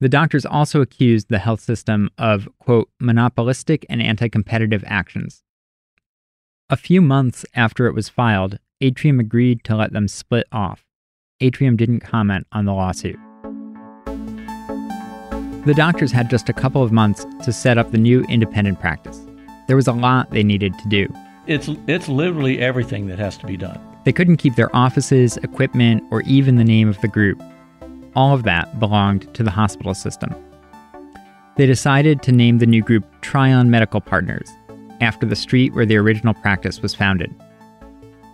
The 0.00 0.08
doctors 0.08 0.44
also 0.44 0.80
accused 0.82 1.28
the 1.28 1.38
health 1.38 1.60
system 1.60 2.10
of, 2.18 2.48
quote, 2.58 2.90
monopolistic 3.00 3.86
and 3.88 4.02
anti 4.02 4.28
competitive 4.28 4.84
actions. 4.86 5.42
A 6.70 6.78
few 6.78 7.02
months 7.02 7.44
after 7.54 7.86
it 7.88 7.94
was 7.94 8.08
filed, 8.08 8.58
Atrium 8.80 9.20
agreed 9.20 9.62
to 9.64 9.76
let 9.76 9.92
them 9.92 10.08
split 10.08 10.46
off. 10.50 10.86
Atrium 11.40 11.76
didn't 11.76 12.00
comment 12.00 12.46
on 12.52 12.64
the 12.64 12.72
lawsuit. 12.72 13.18
The 15.66 15.74
doctors 15.76 16.10
had 16.10 16.30
just 16.30 16.48
a 16.48 16.54
couple 16.54 16.82
of 16.82 16.90
months 16.90 17.26
to 17.44 17.52
set 17.52 17.76
up 17.76 17.90
the 17.90 17.98
new 17.98 18.22
independent 18.30 18.80
practice. 18.80 19.20
There 19.68 19.76
was 19.76 19.86
a 19.86 19.92
lot 19.92 20.30
they 20.30 20.42
needed 20.42 20.78
to 20.78 20.88
do. 20.88 21.06
It's, 21.46 21.68
it's 21.86 22.08
literally 22.08 22.60
everything 22.60 23.08
that 23.08 23.18
has 23.18 23.36
to 23.38 23.46
be 23.46 23.58
done. 23.58 23.78
They 24.04 24.12
couldn't 24.12 24.38
keep 24.38 24.54
their 24.54 24.74
offices, 24.74 25.36
equipment, 25.38 26.02
or 26.10 26.22
even 26.22 26.56
the 26.56 26.64
name 26.64 26.88
of 26.88 26.98
the 27.02 27.08
group. 27.08 27.42
All 28.16 28.34
of 28.34 28.44
that 28.44 28.80
belonged 28.80 29.32
to 29.34 29.42
the 29.42 29.50
hospital 29.50 29.92
system. 29.92 30.34
They 31.58 31.66
decided 31.66 32.22
to 32.22 32.32
name 32.32 32.56
the 32.56 32.66
new 32.66 32.80
group 32.80 33.04
Tryon 33.20 33.70
Medical 33.70 34.00
Partners, 34.00 34.48
after 35.00 35.26
the 35.26 35.36
street 35.36 35.74
where 35.74 35.86
the 35.86 35.96
original 35.96 36.34
practice 36.34 36.80
was 36.80 36.94
founded. 36.94 37.34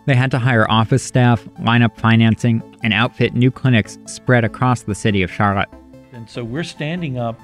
They 0.06 0.14
had 0.14 0.30
to 0.32 0.38
hire 0.38 0.70
office 0.70 1.02
staff, 1.02 1.46
line 1.60 1.82
up 1.82 1.96
financing, 1.98 2.62
and 2.82 2.92
outfit 2.92 3.34
new 3.34 3.50
clinics 3.50 3.98
spread 4.06 4.44
across 4.44 4.82
the 4.82 4.94
city 4.94 5.22
of 5.22 5.30
Charlotte. 5.30 5.68
And 6.12 6.28
so 6.28 6.42
we're 6.42 6.64
standing 6.64 7.18
up 7.18 7.38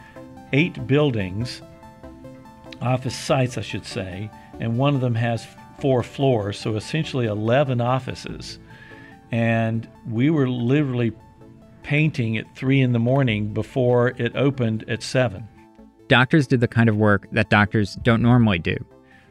eight 0.53 0.87
buildings, 0.87 1.63
office 2.81 3.17
sites, 3.17 3.59
I 3.59 3.61
should 3.61 3.85
say, 3.85 4.31
and 4.59 4.79
one 4.79 4.95
of 4.95 5.01
them 5.01 5.15
has 5.15 5.47
four 5.79 6.03
floors, 6.03 6.59
so 6.59 6.77
essentially 6.77 7.27
11 7.27 7.81
offices. 7.81 8.59
And 9.31 9.89
we 10.09 10.31
were 10.31 10.49
literally 10.49 11.13
painting 11.83 12.37
at 12.37 12.57
three 12.57 12.81
in 12.81 12.93
the 12.93 12.99
morning 12.99 13.53
before 13.53 14.09
it 14.17 14.35
opened 14.35 14.85
at 14.89 15.03
seven. 15.03 15.47
Doctors 16.09 16.47
did 16.47 16.61
the 16.61 16.69
kind 16.69 16.89
of 16.89 16.97
work 16.97 17.29
that 17.33 17.51
doctors 17.51 17.97
don't 17.97 18.23
normally 18.23 18.59
do. 18.59 18.77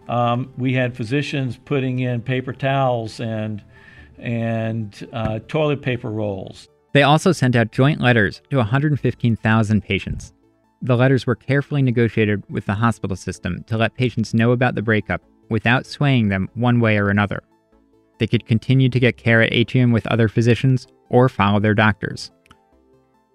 Um, 0.08 0.54
we 0.58 0.74
had 0.74 0.96
physicians 0.96 1.58
putting 1.58 2.00
in 2.00 2.22
paper 2.22 2.54
towels 2.54 3.20
and 3.20 3.64
and 4.18 5.08
uh, 5.12 5.40
toilet 5.48 5.82
paper 5.82 6.10
rolls. 6.10 6.70
They 6.94 7.04
also 7.04 7.34
sent 7.34 7.56
out 7.58 7.74
joint 7.74 8.00
letters 8.00 8.42
to 8.50 8.58
115,000 8.58 9.82
patients. 9.82 10.34
The 10.82 10.96
letters 10.96 11.28
were 11.28 11.36
carefully 11.36 11.82
negotiated 11.82 12.44
with 12.50 12.66
the 12.66 12.76
hospital 12.76 13.18
system 13.18 13.64
to 13.68 13.78
let 13.78 13.96
patients 13.96 14.34
know 14.34 14.52
about 14.52 14.76
the 14.76 14.82
breakup 14.82 15.22
without 15.50 15.86
swaying 15.86 16.30
them 16.30 16.50
one 16.54 16.80
way 16.80 16.98
or 16.98 17.10
another. 17.10 17.44
They 18.18 18.28
could 18.28 18.46
continue 18.46 18.88
to 18.90 19.00
get 19.00 19.18
care 19.18 19.42
at 19.42 19.52
Atrium 19.52 19.92
with 19.92 20.08
other 20.08 20.30
physicians 20.30 20.88
or 21.10 21.28
follow 21.28 21.60
their 21.60 21.74
doctors. 21.74 22.32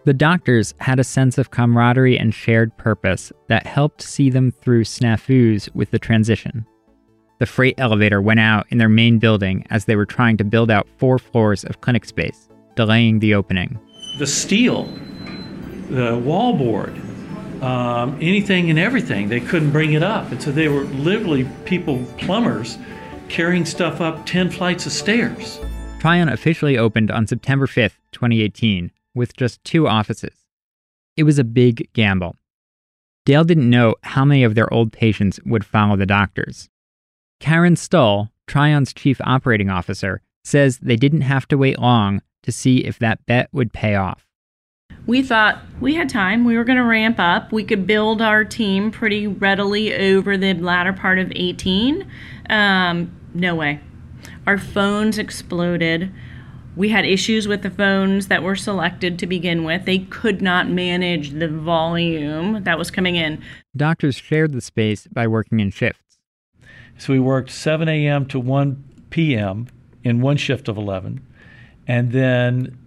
The 0.04 0.14
doctors 0.14 0.72
had 0.78 0.98
a 0.98 1.04
sense 1.04 1.36
of 1.36 1.50
camaraderie 1.50 2.18
and 2.18 2.34
shared 2.34 2.74
purpose 2.78 3.32
that 3.48 3.66
helped 3.66 4.00
see 4.00 4.30
them 4.30 4.50
through 4.50 4.84
snafus 4.84 5.72
with 5.74 5.90
the 5.90 5.98
transition. 5.98 6.64
The 7.38 7.44
freight 7.44 7.74
elevator 7.76 8.22
went 8.22 8.40
out 8.40 8.66
in 8.70 8.78
their 8.78 8.88
main 8.88 9.18
building 9.18 9.66
as 9.68 9.84
they 9.84 9.96
were 9.96 10.06
trying 10.06 10.38
to 10.38 10.44
build 10.44 10.70
out 10.70 10.88
four 10.96 11.18
floors 11.18 11.64
of 11.64 11.82
clinic 11.82 12.06
space, 12.06 12.48
delaying 12.76 13.18
the 13.18 13.34
opening. 13.34 13.78
The 14.18 14.26
steel, 14.26 14.84
the 15.90 16.18
wallboard, 16.18 16.98
um, 17.62 18.16
anything 18.22 18.70
and 18.70 18.78
everything, 18.78 19.28
they 19.28 19.40
couldn't 19.40 19.70
bring 19.70 19.92
it 19.92 20.02
up. 20.02 20.32
And 20.32 20.42
so 20.42 20.50
they 20.50 20.68
were 20.68 20.84
literally 20.84 21.46
people, 21.66 22.02
plumbers, 22.16 22.78
carrying 23.28 23.66
stuff 23.66 24.00
up 24.00 24.24
10 24.24 24.50
flights 24.50 24.86
of 24.86 24.92
stairs. 24.92 25.60
Tryon 25.98 26.30
officially 26.30 26.78
opened 26.78 27.10
on 27.10 27.26
September 27.26 27.66
5th, 27.66 27.98
2018, 28.12 28.90
with 29.14 29.36
just 29.36 29.62
two 29.64 29.88
offices. 29.88 30.46
It 31.16 31.24
was 31.24 31.38
a 31.38 31.44
big 31.44 31.88
gamble. 31.92 32.36
Dale 33.26 33.44
didn't 33.44 33.68
know 33.68 33.94
how 34.02 34.24
many 34.24 34.42
of 34.42 34.54
their 34.54 34.72
old 34.72 34.92
patients 34.92 35.38
would 35.44 35.64
follow 35.64 35.96
the 35.96 36.06
doctors. 36.06 36.68
Karen 37.38 37.76
Stull, 37.76 38.30
Tryon's 38.46 38.92
chief 38.92 39.20
operating 39.24 39.70
officer, 39.70 40.22
says 40.44 40.78
they 40.78 40.96
didn't 40.96 41.20
have 41.22 41.46
to 41.48 41.58
wait 41.58 41.78
long 41.78 42.22
to 42.42 42.52
see 42.52 42.78
if 42.78 42.98
that 42.98 43.24
bet 43.26 43.48
would 43.52 43.72
pay 43.72 43.94
off. 43.94 44.26
We 45.06 45.22
thought 45.22 45.60
we 45.80 45.94
had 45.94 46.08
time. 46.08 46.44
We 46.44 46.56
were 46.56 46.64
going 46.64 46.78
to 46.78 46.84
ramp 46.84 47.16
up. 47.18 47.52
We 47.52 47.64
could 47.64 47.86
build 47.86 48.22
our 48.22 48.44
team 48.44 48.90
pretty 48.90 49.26
readily 49.26 49.94
over 49.94 50.36
the 50.36 50.54
latter 50.54 50.92
part 50.92 51.18
of 51.18 51.32
18. 51.34 52.06
Um, 52.48 53.14
no 53.34 53.54
way. 53.54 53.80
Our 54.46 54.58
phones 54.58 55.18
exploded. 55.18 56.12
We 56.76 56.88
had 56.88 57.04
issues 57.04 57.48
with 57.48 57.62
the 57.62 57.70
phones 57.70 58.28
that 58.28 58.42
were 58.42 58.56
selected 58.56 59.18
to 59.18 59.26
begin 59.26 59.64
with. 59.64 59.84
They 59.84 59.98
could 59.98 60.40
not 60.40 60.68
manage 60.68 61.30
the 61.30 61.48
volume 61.48 62.62
that 62.64 62.78
was 62.78 62.90
coming 62.90 63.16
in. 63.16 63.42
Doctors 63.76 64.16
shared 64.16 64.52
the 64.52 64.60
space 64.60 65.06
by 65.08 65.26
working 65.26 65.60
in 65.60 65.70
shifts. 65.70 66.18
So 66.96 67.12
we 67.12 67.20
worked 67.20 67.50
7 67.50 67.88
a.m. 67.88 68.26
to 68.26 68.38
1 68.38 68.84
p.m. 69.10 69.66
in 70.04 70.20
one 70.20 70.36
shift 70.36 70.68
of 70.68 70.76
11. 70.76 71.26
And 71.88 72.12
then 72.12 72.78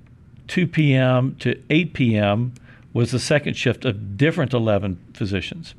2 0.47 0.67
p.m. 0.67 1.35
to 1.39 1.61
8 1.69 1.93
p.m. 1.93 2.53
was 2.93 3.11
the 3.11 3.19
second 3.19 3.55
shift 3.55 3.85
of 3.85 4.17
different 4.17 4.53
11 4.53 5.03
physicians. 5.13 5.75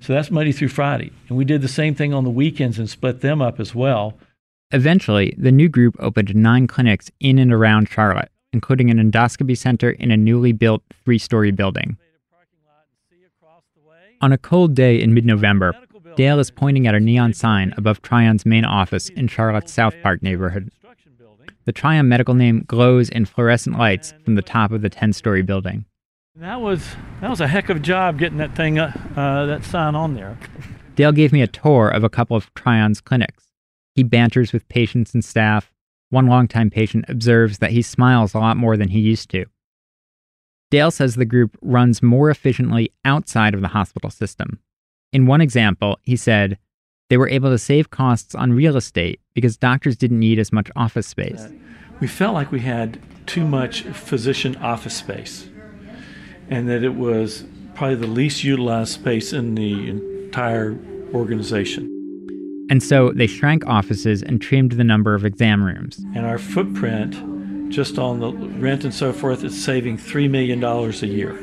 So 0.00 0.12
that's 0.12 0.30
Monday 0.30 0.52
through 0.52 0.68
Friday. 0.68 1.12
And 1.28 1.38
we 1.38 1.44
did 1.44 1.62
the 1.62 1.68
same 1.68 1.94
thing 1.94 2.12
on 2.12 2.24
the 2.24 2.30
weekends 2.30 2.78
and 2.78 2.90
split 2.90 3.20
them 3.20 3.40
up 3.40 3.60
as 3.60 3.74
well. 3.74 4.14
Eventually, 4.72 5.32
the 5.38 5.52
new 5.52 5.68
group 5.68 5.94
opened 6.00 6.34
nine 6.34 6.66
clinics 6.66 7.08
in 7.20 7.38
and 7.38 7.52
around 7.52 7.88
Charlotte, 7.88 8.30
including 8.52 8.90
an 8.90 8.98
endoscopy 8.98 9.56
center 9.56 9.90
in 9.90 10.10
a 10.10 10.16
newly 10.16 10.52
built 10.52 10.82
three 11.04 11.18
story 11.18 11.52
building. 11.52 11.96
On 14.20 14.32
a 14.32 14.38
cold 14.38 14.74
day 14.74 15.00
in 15.00 15.14
mid 15.14 15.24
November, 15.24 15.72
Dale 16.16 16.40
is 16.40 16.50
pointing 16.50 16.86
at 16.86 16.94
a 16.94 17.00
neon 17.00 17.32
sign 17.32 17.74
above 17.76 18.02
Tryon's 18.02 18.44
main 18.44 18.64
office 18.64 19.08
in 19.10 19.28
Charlotte's 19.28 19.72
South 19.72 19.94
Park 20.02 20.22
neighborhood. 20.22 20.72
The 21.64 21.72
Tryon 21.72 22.08
medical 22.08 22.34
name 22.34 22.64
glows 22.66 23.08
in 23.08 23.26
fluorescent 23.26 23.78
lights 23.78 24.14
from 24.24 24.34
the 24.34 24.42
top 24.42 24.72
of 24.72 24.82
the 24.82 24.88
10 24.88 25.12
story 25.12 25.42
building. 25.42 25.84
That 26.36 26.60
was 26.60 26.96
that 27.20 27.30
was 27.30 27.40
a 27.40 27.46
heck 27.46 27.68
of 27.68 27.78
a 27.78 27.80
job 27.80 28.18
getting 28.18 28.38
that 28.38 28.56
thing 28.56 28.78
uh, 28.78 28.92
uh, 29.16 29.46
that 29.46 29.64
sign 29.64 29.94
on 29.94 30.14
there. 30.14 30.38
Dale 30.94 31.12
gave 31.12 31.32
me 31.32 31.42
a 31.42 31.46
tour 31.46 31.88
of 31.88 32.02
a 32.02 32.08
couple 32.08 32.36
of 32.36 32.52
Tryon's 32.54 33.00
clinics. 33.00 33.45
He 33.96 34.02
banters 34.02 34.52
with 34.52 34.68
patients 34.68 35.14
and 35.14 35.24
staff. 35.24 35.72
One 36.10 36.26
longtime 36.26 36.68
patient 36.68 37.06
observes 37.08 37.58
that 37.58 37.70
he 37.70 37.80
smiles 37.80 38.34
a 38.34 38.38
lot 38.38 38.58
more 38.58 38.76
than 38.76 38.88
he 38.88 39.00
used 39.00 39.30
to. 39.30 39.46
Dale 40.70 40.90
says 40.90 41.14
the 41.14 41.24
group 41.24 41.56
runs 41.62 42.02
more 42.02 42.28
efficiently 42.28 42.92
outside 43.06 43.54
of 43.54 43.62
the 43.62 43.68
hospital 43.68 44.10
system. 44.10 44.60
In 45.14 45.24
one 45.24 45.40
example, 45.40 45.98
he 46.02 46.14
said 46.14 46.58
they 47.08 47.16
were 47.16 47.28
able 47.30 47.48
to 47.48 47.56
save 47.56 47.88
costs 47.88 48.34
on 48.34 48.52
real 48.52 48.76
estate 48.76 49.18
because 49.32 49.56
doctors 49.56 49.96
didn't 49.96 50.18
need 50.18 50.38
as 50.38 50.52
much 50.52 50.70
office 50.76 51.06
space. 51.06 51.48
We 51.98 52.06
felt 52.06 52.34
like 52.34 52.52
we 52.52 52.60
had 52.60 53.00
too 53.24 53.46
much 53.46 53.82
physician 53.82 54.56
office 54.56 54.94
space 54.94 55.48
and 56.50 56.68
that 56.68 56.84
it 56.84 56.96
was 56.96 57.46
probably 57.74 57.96
the 57.96 58.06
least 58.06 58.44
utilized 58.44 58.92
space 58.92 59.32
in 59.32 59.54
the 59.54 59.88
entire 59.88 60.78
organization. 61.14 61.95
And 62.68 62.82
so 62.82 63.12
they 63.12 63.26
shrank 63.26 63.66
offices 63.66 64.22
and 64.22 64.40
trimmed 64.40 64.72
the 64.72 64.84
number 64.84 65.14
of 65.14 65.24
exam 65.24 65.62
rooms. 65.62 65.98
And 66.14 66.26
our 66.26 66.38
footprint, 66.38 67.70
just 67.70 67.98
on 67.98 68.20
the 68.20 68.32
rent 68.32 68.84
and 68.84 68.92
so 68.92 69.12
forth, 69.12 69.44
is 69.44 69.62
saving 69.62 69.98
$3 69.98 70.28
million 70.28 70.62
a 70.62 70.90
year. 71.06 71.34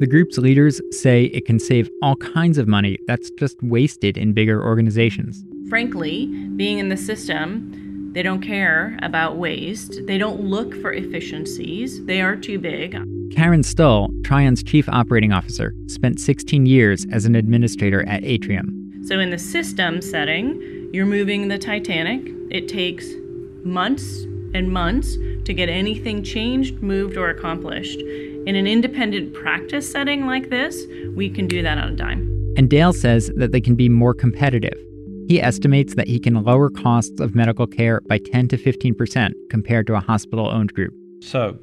The 0.00 0.06
group's 0.08 0.38
leaders 0.38 0.80
say 0.90 1.24
it 1.26 1.46
can 1.46 1.60
save 1.60 1.88
all 2.02 2.16
kinds 2.16 2.58
of 2.58 2.66
money 2.66 2.98
that's 3.06 3.30
just 3.32 3.56
wasted 3.62 4.16
in 4.16 4.32
bigger 4.32 4.64
organizations. 4.64 5.44
Frankly, 5.68 6.26
being 6.56 6.78
in 6.78 6.88
the 6.88 6.96
system, 6.96 8.10
they 8.12 8.22
don't 8.22 8.40
care 8.40 8.98
about 9.02 9.36
waste. 9.36 10.00
They 10.06 10.18
don't 10.18 10.40
look 10.40 10.74
for 10.80 10.92
efficiencies. 10.92 12.04
They 12.06 12.20
are 12.22 12.36
too 12.36 12.58
big. 12.58 12.96
Karen 13.34 13.62
Stull, 13.62 14.08
Tryon's 14.22 14.62
chief 14.62 14.88
operating 14.88 15.32
officer, 15.32 15.74
spent 15.88 16.20
16 16.20 16.66
years 16.66 17.06
as 17.10 17.24
an 17.24 17.34
administrator 17.34 18.06
at 18.08 18.24
Atrium. 18.24 18.83
So, 19.06 19.20
in 19.20 19.28
the 19.28 19.38
system 19.38 20.00
setting, 20.00 20.88
you're 20.94 21.04
moving 21.04 21.48
the 21.48 21.58
Titanic. 21.58 22.22
It 22.50 22.68
takes 22.68 23.06
months 23.62 24.22
and 24.54 24.72
months 24.72 25.18
to 25.44 25.52
get 25.52 25.68
anything 25.68 26.22
changed, 26.22 26.82
moved, 26.82 27.18
or 27.18 27.28
accomplished. 27.28 28.00
In 28.00 28.56
an 28.56 28.66
independent 28.66 29.34
practice 29.34 29.90
setting 29.90 30.24
like 30.24 30.48
this, 30.48 30.86
we 31.14 31.28
can 31.28 31.46
do 31.46 31.62
that 31.62 31.76
on 31.76 31.92
a 31.92 31.96
dime. 31.96 32.54
And 32.56 32.70
Dale 32.70 32.94
says 32.94 33.30
that 33.36 33.52
they 33.52 33.60
can 33.60 33.74
be 33.74 33.90
more 33.90 34.14
competitive. 34.14 34.78
He 35.28 35.38
estimates 35.38 35.96
that 35.96 36.08
he 36.08 36.18
can 36.18 36.42
lower 36.42 36.70
costs 36.70 37.20
of 37.20 37.34
medical 37.34 37.66
care 37.66 38.00
by 38.08 38.16
10 38.18 38.48
to 38.48 38.56
15% 38.56 39.32
compared 39.50 39.86
to 39.88 39.96
a 39.96 40.00
hospital 40.00 40.48
owned 40.48 40.72
group. 40.72 40.94
So, 41.20 41.58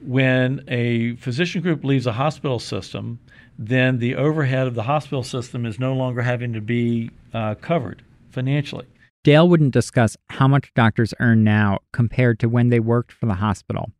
when 0.00 0.64
a 0.66 1.14
physician 1.16 1.62
group 1.62 1.84
leaves 1.84 2.08
a 2.08 2.12
hospital 2.12 2.58
system, 2.58 3.20
then 3.58 3.98
the 3.98 4.14
overhead 4.14 4.66
of 4.66 4.74
the 4.74 4.84
hospital 4.84 5.22
system 5.22 5.66
is 5.66 5.78
no 5.78 5.94
longer 5.94 6.22
having 6.22 6.52
to 6.52 6.60
be 6.60 7.10
uh, 7.32 7.54
covered 7.56 8.02
financially. 8.30 8.86
Dale 9.24 9.48
wouldn't 9.48 9.72
discuss 9.72 10.16
how 10.30 10.48
much 10.48 10.72
doctors 10.74 11.14
earn 11.20 11.44
now 11.44 11.78
compared 11.92 12.40
to 12.40 12.48
when 12.48 12.70
they 12.70 12.80
worked 12.80 13.12
for 13.12 13.26
the 13.26 13.34
hospital, 13.34 13.92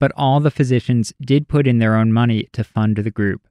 but 0.00 0.12
all 0.16 0.40
the 0.40 0.50
physicians 0.50 1.12
did 1.20 1.46
put 1.46 1.66
in 1.66 1.78
their 1.78 1.94
own 1.94 2.12
money 2.12 2.48
to 2.52 2.64
fund 2.64 2.96
the 2.96 3.10
group. 3.10 3.46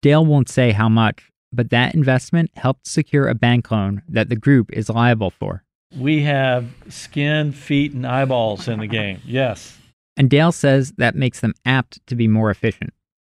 Dale 0.00 0.24
won't 0.24 0.48
say 0.48 0.72
how 0.72 0.88
much, 0.88 1.30
but 1.52 1.68
that 1.70 1.94
investment 1.94 2.50
helped 2.54 2.86
secure 2.86 3.28
a 3.28 3.34
bank 3.34 3.70
loan 3.70 4.02
that 4.08 4.30
the 4.30 4.36
group 4.36 4.72
is 4.72 4.88
liable 4.88 5.30
for. 5.30 5.62
We 5.94 6.22
have 6.22 6.70
skin, 6.88 7.52
feet, 7.52 7.92
and 7.92 8.06
eyeballs 8.06 8.68
in 8.68 8.78
the 8.78 8.86
game. 8.86 9.20
Yes. 9.26 9.76
And 10.16 10.30
Dale 10.30 10.52
says 10.52 10.92
that 10.96 11.16
makes 11.16 11.40
them 11.40 11.52
apt 11.66 12.06
to 12.06 12.14
be 12.14 12.28
more 12.28 12.50
efficient. 12.50 12.94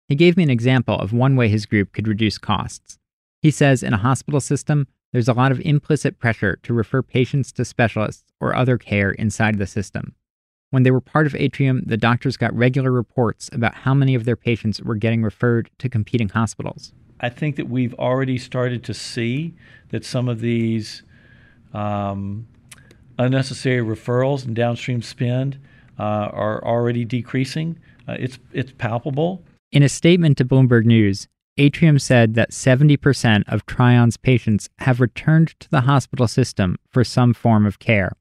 He 0.08 0.14
gave 0.14 0.36
me 0.36 0.42
an 0.42 0.50
example 0.50 0.98
of 0.98 1.12
one 1.12 1.36
way 1.36 1.48
his 1.48 1.66
group 1.66 1.92
could 1.92 2.08
reduce 2.08 2.38
costs. 2.38 2.98
He 3.40 3.50
says 3.50 3.82
in 3.82 3.92
a 3.92 3.98
hospital 3.98 4.40
system, 4.40 4.86
there's 5.12 5.28
a 5.28 5.34
lot 5.34 5.52
of 5.52 5.60
implicit 5.60 6.18
pressure 6.18 6.58
to 6.62 6.72
refer 6.72 7.02
patients 7.02 7.52
to 7.52 7.64
specialists 7.64 8.32
or 8.40 8.54
other 8.54 8.78
care 8.78 9.10
inside 9.10 9.58
the 9.58 9.66
system. 9.66 10.14
When 10.70 10.84
they 10.84 10.90
were 10.90 11.02
part 11.02 11.26
of 11.26 11.34
Atrium, 11.34 11.82
the 11.84 11.98
doctors 11.98 12.38
got 12.38 12.56
regular 12.56 12.90
reports 12.90 13.50
about 13.52 13.74
how 13.74 13.92
many 13.92 14.14
of 14.14 14.24
their 14.24 14.36
patients 14.36 14.80
were 14.80 14.94
getting 14.94 15.22
referred 15.22 15.70
to 15.78 15.88
competing 15.88 16.30
hospitals. 16.30 16.94
I 17.20 17.28
think 17.28 17.56
that 17.56 17.68
we've 17.68 17.94
already 17.94 18.38
started 18.38 18.82
to 18.84 18.94
see 18.94 19.54
that 19.90 20.04
some 20.04 20.28
of 20.28 20.40
these 20.40 21.02
um, 21.74 22.48
unnecessary 23.18 23.82
referrals 23.82 24.46
and 24.46 24.56
downstream 24.56 25.02
spend 25.02 25.58
uh, 25.98 26.02
are 26.02 26.64
already 26.64 27.04
decreasing. 27.04 27.78
Uh, 28.08 28.16
it's 28.18 28.38
it's 28.52 28.72
palpable. 28.72 29.44
In 29.72 29.82
a 29.82 29.88
statement 29.88 30.36
to 30.36 30.44
Bloomberg 30.44 30.84
News, 30.84 31.28
Atrium 31.56 31.98
said 31.98 32.34
that 32.34 32.50
70% 32.50 33.44
of 33.48 33.64
Tryon's 33.64 34.18
patients 34.18 34.68
have 34.80 35.00
returned 35.00 35.58
to 35.60 35.70
the 35.70 35.80
hospital 35.80 36.28
system 36.28 36.76
for 36.90 37.04
some 37.04 37.32
form 37.32 37.64
of 37.64 37.78
care. 37.78 38.12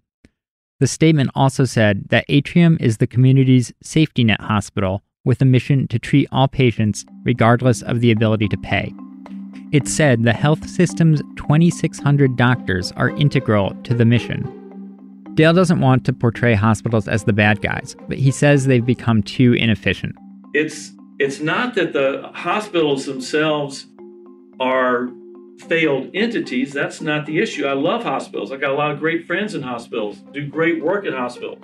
The 0.80 0.88
statement 0.88 1.30
also 1.36 1.66
said 1.66 2.08
that 2.08 2.24
Atrium 2.30 2.78
is 2.80 2.98
the 2.98 3.08
community's 3.08 3.74
safety 3.84 4.24
net 4.24 4.40
hospital 4.40 5.02
with 5.26 5.42
a 5.42 5.46
mission 5.46 5.90
to 5.90 6.00
treat 6.00 6.30
all 6.32 6.48
patients 6.48 7.06
regardless 7.26 7.82
of 7.82 8.00
the 8.00 8.12
ability 8.12 8.48
to 8.48 8.58
pay. 8.58 8.94
It 9.74 9.90
said 9.90 10.24
the 10.24 10.32
health 10.32 10.70
system's 10.70 11.22
2,600 11.36 12.38
doctors 12.38 12.94
are 12.94 13.10
integral 13.10 13.76
to 13.84 13.94
the 13.94 14.06
mission. 14.06 14.58
Dale 15.36 15.54
doesn't 15.54 15.82
want 15.82 16.06
to 16.06 16.14
portray 16.14 16.54
hospitals 16.54 17.10
as 17.10 17.26
the 17.26 17.34
bad 17.34 17.62
guys, 17.62 17.96
but 18.08 18.18
he 18.18 18.32
says 18.32 18.66
they've 18.66 18.86
become 18.86 19.22
too 19.22 19.54
inefficient. 19.54 20.16
It's 20.54 20.94
it's 21.22 21.40
not 21.40 21.76
that 21.76 21.94
the 21.94 22.32
hospitals 22.34 23.06
themselves 23.06 23.86
are 24.60 25.10
failed 25.60 26.10
entities. 26.16 26.74
That's 26.74 27.00
not 27.00 27.28
the 27.28 27.38
issue. 27.40 27.68
I 27.68 27.74
love 27.74 28.02
hospitals. 28.02 28.52
I 28.52 28.58
got 28.58 28.72
a 28.72 28.74
lot 28.74 28.90
of 28.90 29.00
great 29.00 29.28
friends 29.28 29.54
in 29.54 29.62
hospitals, 29.62 30.18
do 30.34 30.48
great 30.48 30.84
work 30.84 31.06
at 31.06 31.14
hospitals. 31.14 31.60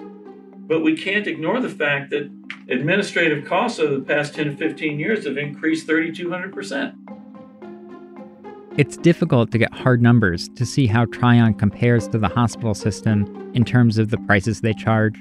But 0.56 0.84
we 0.84 0.96
can't 0.96 1.26
ignore 1.26 1.60
the 1.60 1.70
fact 1.70 2.12
that 2.12 2.30
administrative 2.70 3.46
costs 3.46 3.80
over 3.80 3.96
the 3.96 4.04
past 4.04 4.36
10 4.36 4.46
to 4.46 4.56
15 4.56 5.00
years 5.00 5.26
have 5.26 5.38
increased 5.38 5.88
3,200%. 5.88 6.94
It's 8.78 8.96
difficult 8.96 9.50
to 9.54 9.58
get 9.58 9.74
hard 9.74 10.04
numbers 10.04 10.50
to 10.50 10.68
see 10.68 10.86
how 10.86 11.06
Tryon 11.06 11.56
compares 11.56 12.08
to 12.10 12.20
the 12.20 12.28
hospital 12.28 12.76
system 12.76 13.52
in 13.56 13.66
terms 13.66 13.98
of 13.98 14.12
the 14.12 14.20
prices 14.20 14.62
they 14.62 14.74
charge. 14.74 15.20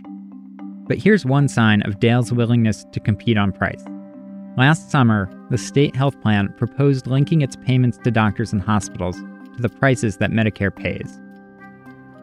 But 0.87 0.99
here's 0.99 1.25
one 1.25 1.49
sign 1.49 1.81
of 1.83 2.01
Dale's 2.01 2.35
willingness 2.35 2.85
to 2.93 3.01
compete 3.01 3.39
on 3.39 3.51
price. 3.51 3.83
Last 4.57 4.91
summer, 4.91 5.29
the 5.51 5.59
state 5.59 5.95
health 5.95 6.19
plan 6.23 6.49
proposed 6.57 7.07
linking 7.07 7.43
its 7.43 7.57
payments 7.57 7.99
to 7.99 8.11
doctors 8.11 8.55
and 8.55 8.63
hospitals 8.63 9.17
to 9.55 9.61
the 9.61 9.69
prices 9.69 10.17
that 10.17 10.31
Medicare 10.31 10.75
pays. 10.75 11.21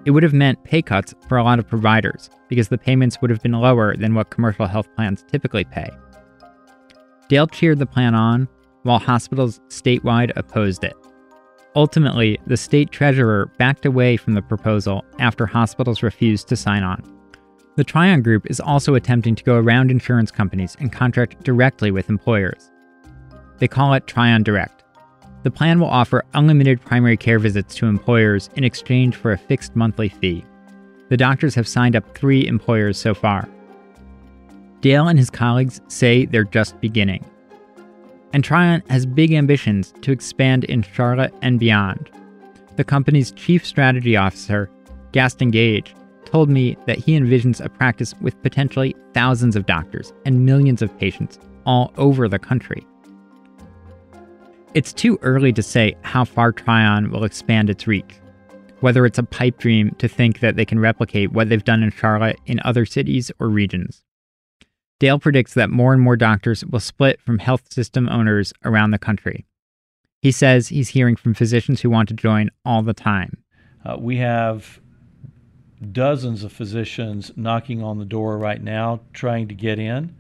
It 0.06 0.12
would 0.12 0.24
have 0.24 0.34
meant 0.34 0.64
pay 0.64 0.82
cuts 0.82 1.14
for 1.30 1.38
a 1.38 1.44
lot 1.44 1.60
of 1.60 1.68
providers 1.68 2.32
because 2.48 2.70
the 2.70 2.78
payments 2.80 3.22
would 3.22 3.30
have 3.30 3.44
been 3.44 3.52
lower 3.52 3.96
than 3.96 4.16
what 4.16 4.32
commercial 4.32 4.66
health 4.66 4.88
plans 4.96 5.24
typically 5.32 5.64
pay. 5.64 5.92
Dale 7.30 7.46
cheered 7.46 7.78
the 7.78 7.86
plan 7.86 8.16
on, 8.16 8.50
while 8.82 9.00
hospitals 9.00 9.60
statewide 9.70 10.32
opposed 10.36 10.84
it. 10.84 10.96
Ultimately, 11.76 12.40
the 12.48 12.58
state 12.58 12.90
treasurer 12.90 13.52
backed 13.60 13.86
away 13.86 14.18
from 14.18 14.34
the 14.34 14.42
proposal 14.42 15.06
after 15.20 15.46
hospitals 15.46 16.02
refused 16.02 16.48
to 16.48 16.56
sign 16.56 16.82
on. 16.82 17.02
The 17.76 17.84
Tryon 17.84 18.22
Group 18.22 18.46
is 18.52 18.60
also 18.60 18.94
attempting 18.94 19.34
to 19.34 19.44
go 19.44 19.58
around 19.58 19.90
insurance 19.90 20.30
companies 20.30 20.78
and 20.80 20.92
contract 20.92 21.44
directly 21.44 21.90
with 21.90 22.08
employers. 22.08 22.70
They 23.58 23.68
call 23.68 23.94
it 23.94 24.06
Tryon 24.06 24.44
Direct. 24.44 24.84
The 25.42 25.50
plan 25.50 25.80
will 25.80 25.88
offer 25.88 26.24
unlimited 26.36 26.86
primary 26.86 27.18
care 27.18 27.40
visits 27.40 27.74
to 27.76 27.88
employers 27.88 28.52
in 28.56 28.64
exchange 28.64 29.16
for 29.16 29.32
a 29.32 29.38
fixed 29.40 29.76
monthly 29.76 30.10
fee. 30.10 30.46
The 31.10 31.18
doctors 31.18 31.56
have 31.56 31.68
signed 31.68 31.96
up 31.96 32.16
three 32.16 32.46
employers 32.46 33.00
so 33.00 33.16
far. 33.16 33.50
Dale 34.82 35.08
and 35.08 35.18
his 35.18 35.32
colleagues 35.32 35.82
say 35.88 36.26
they're 36.26 36.44
just 36.44 36.80
beginning. 36.80 37.26
And 38.34 38.44
Tryon 38.44 38.84
has 38.90 39.08
big 39.08 39.34
ambitions 39.34 39.96
to 40.02 40.12
expand 40.12 40.64
in 40.66 40.84
Charlotte 40.84 41.34
and 41.42 41.60
beyond. 41.60 42.12
The 42.76 42.84
company's 42.84 43.32
chief 43.32 43.66
strategy 43.66 44.16
officer, 44.16 44.70
Gaston 45.12 45.50
Gage, 45.50 45.96
told 46.34 46.50
me 46.50 46.76
that 46.88 46.98
he 46.98 47.16
envisions 47.16 47.64
a 47.64 47.70
practice 47.70 48.16
with 48.20 48.42
potentially 48.42 48.96
thousands 49.14 49.56
of 49.56 49.68
doctors 49.68 50.12
and 50.26 50.44
millions 50.44 50.82
of 50.82 50.98
patients 50.98 51.38
all 51.68 51.94
over 51.98 52.28
the 52.28 52.40
country. 52.40 52.84
It's 54.74 54.94
too 54.94 55.20
early 55.22 55.54
to 55.54 55.62
say 55.62 55.96
how 56.02 56.26
far 56.26 56.52
Tryon 56.52 57.12
will 57.12 57.24
expand 57.24 57.70
its 57.70 57.86
reach, 57.86 58.16
whether 58.80 59.06
it's 59.06 59.20
a 59.20 59.24
pipe 59.24 59.60
dream 59.60 59.94
to 60.00 60.08
think 60.08 60.40
that 60.40 60.56
they 60.56 60.66
can 60.66 60.80
replicate 60.80 61.32
what 61.32 61.50
they've 61.50 61.64
done 61.64 61.84
in 61.84 61.92
Charlotte 61.92 62.40
in 62.48 62.60
other 62.66 62.84
cities 62.84 63.32
or 63.40 63.48
regions. 63.48 64.04
Dale 65.00 65.20
predicts 65.20 65.54
that 65.54 65.70
more 65.70 65.94
and 65.94 66.02
more 66.02 66.18
doctors 66.18 66.66
will 66.66 66.80
split 66.80 67.22
from 67.22 67.38
health 67.38 67.72
system 67.72 68.10
owners 68.10 68.54
around 68.66 68.90
the 68.90 68.98
country. 68.98 69.46
He 70.24 70.32
says 70.32 70.70
he's 70.70 70.90
hearing 70.90 71.16
from 71.16 71.36
physicians 71.36 71.82
who 71.82 71.92
want 71.92 72.10
to 72.10 72.16
join 72.16 72.50
all 72.66 72.82
the 72.82 72.96
time. 72.96 73.38
Uh, 73.86 73.98
we 74.00 74.18
have 74.18 74.80
dozens 75.92 76.44
of 76.44 76.52
physicians 76.52 77.32
knocking 77.36 77.84
on 77.84 77.98
the 77.98 78.06
door 78.06 78.38
right 78.38 78.62
now 78.62 79.00
trying 79.14 79.48
to 79.48 79.56
get 79.56 79.80
in, 79.80 80.16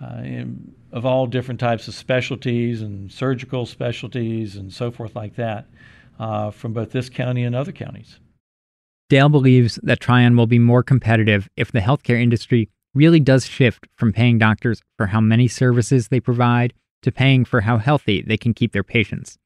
uh, 0.00 0.44
of 0.92 1.06
all 1.06 1.26
different 1.26 1.60
types 1.60 1.86
of 1.88 1.94
specialties 1.94 2.82
and 2.82 3.12
surgical 3.12 3.66
specialties 3.66 4.56
and 4.56 4.72
so 4.72 4.90
forth 4.90 5.14
like 5.14 5.36
that 5.36 5.66
uh, 6.18 6.50
from 6.50 6.72
both 6.72 6.90
this 6.90 7.08
county 7.08 7.44
and 7.44 7.54
other 7.54 7.72
counties. 7.72 8.18
Dale 9.08 9.28
believes 9.28 9.78
that 9.82 10.00
Tryon 10.00 10.36
will 10.36 10.46
be 10.46 10.58
more 10.58 10.82
competitive 10.82 11.48
if 11.56 11.72
the 11.72 11.80
healthcare 11.80 12.20
industry 12.20 12.68
really 12.94 13.20
does 13.20 13.46
shift 13.46 13.86
from 13.96 14.12
paying 14.12 14.38
doctors 14.38 14.82
for 14.96 15.06
how 15.06 15.20
many 15.20 15.48
services 15.48 16.08
they 16.08 16.20
provide 16.20 16.72
to 17.02 17.12
paying 17.12 17.44
for 17.44 17.62
how 17.62 17.78
healthy 17.78 18.22
they 18.22 18.36
can 18.36 18.54
keep 18.54 18.72
their 18.72 18.84
patients. 18.84 19.38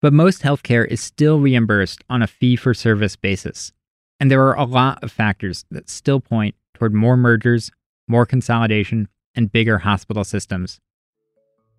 But 0.00 0.12
most 0.12 0.42
healthcare 0.42 0.86
is 0.86 1.00
still 1.00 1.40
reimbursed 1.40 2.02
on 2.08 2.22
a 2.22 2.26
fee 2.26 2.56
for 2.56 2.74
service 2.74 3.16
basis. 3.16 3.72
And 4.20 4.30
there 4.30 4.46
are 4.46 4.56
a 4.56 4.64
lot 4.64 5.02
of 5.02 5.12
factors 5.12 5.64
that 5.70 5.88
still 5.88 6.20
point 6.20 6.54
toward 6.74 6.92
more 6.92 7.16
mergers, 7.16 7.70
more 8.08 8.26
consolidation, 8.26 9.08
and 9.34 9.52
bigger 9.52 9.78
hospital 9.78 10.24
systems. 10.24 10.80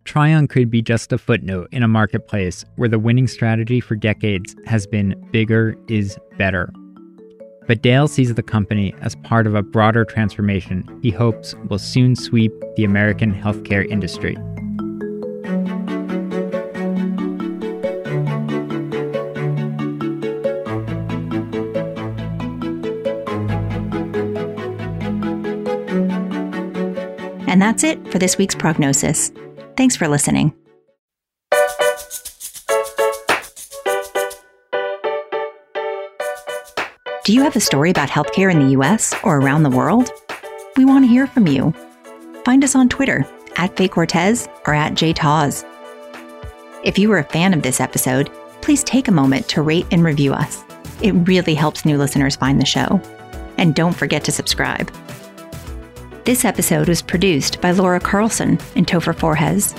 Tryon 0.05 0.47
could 0.47 0.71
be 0.71 0.81
just 0.81 1.11
a 1.11 1.17
footnote 1.17 1.67
in 1.71 1.83
a 1.83 1.87
marketplace 1.87 2.65
where 2.77 2.89
the 2.89 2.97
winning 2.97 3.27
strategy 3.27 3.79
for 3.79 3.95
decades 3.95 4.55
has 4.65 4.87
been 4.87 5.13
bigger 5.31 5.75
is 5.87 6.17
better. 6.37 6.71
But 7.67 7.83
Dale 7.83 8.07
sees 8.07 8.33
the 8.33 8.41
company 8.41 8.95
as 9.01 9.15
part 9.17 9.45
of 9.45 9.53
a 9.53 9.61
broader 9.61 10.05
transformation 10.05 10.83
he 11.03 11.11
hopes 11.11 11.53
will 11.67 11.77
soon 11.77 12.15
sweep 12.15 12.51
the 12.75 12.83
American 12.83 13.33
healthcare 13.33 13.87
industry. 13.87 14.35
That's 27.69 27.83
it 27.83 28.11
for 28.11 28.17
this 28.17 28.35
week's 28.35 28.55
prognosis. 28.55 29.31
Thanks 29.77 29.95
for 29.95 30.07
listening. 30.07 30.55
Do 37.23 37.31
you 37.31 37.43
have 37.43 37.55
a 37.55 37.59
story 37.59 37.91
about 37.91 38.09
healthcare 38.09 38.51
in 38.51 38.57
the 38.57 38.71
US 38.79 39.13
or 39.23 39.37
around 39.37 39.61
the 39.61 39.69
world? 39.69 40.09
We 40.77 40.83
want 40.85 41.05
to 41.05 41.07
hear 41.09 41.27
from 41.27 41.45
you. 41.45 41.71
Find 42.43 42.63
us 42.63 42.73
on 42.73 42.89
Twitter 42.89 43.23
at 43.57 43.77
Fay 43.77 43.87
Cortez 43.87 44.49
or 44.65 44.73
at 44.73 44.93
JTozzi. 44.93 45.63
If 46.83 46.97
you 46.97 47.07
were 47.07 47.19
a 47.19 47.23
fan 47.23 47.53
of 47.53 47.61
this 47.61 47.79
episode, 47.79 48.31
please 48.63 48.83
take 48.83 49.07
a 49.07 49.11
moment 49.11 49.47
to 49.49 49.61
rate 49.61 49.85
and 49.91 50.03
review 50.03 50.33
us. 50.33 50.63
It 51.03 51.11
really 51.11 51.53
helps 51.53 51.85
new 51.85 51.99
listeners 51.99 52.35
find 52.35 52.59
the 52.59 52.65
show. 52.65 52.99
And 53.59 53.75
don't 53.75 53.93
forget 53.95 54.23
to 54.23 54.31
subscribe. 54.31 54.91
This 56.29 56.45
episode 56.45 56.87
was 56.87 57.01
produced 57.01 57.59
by 57.59 57.71
Laura 57.71 57.99
Carlson 57.99 58.59
and 58.75 58.85
Topher 58.85 59.15
Forhecz. 59.15 59.73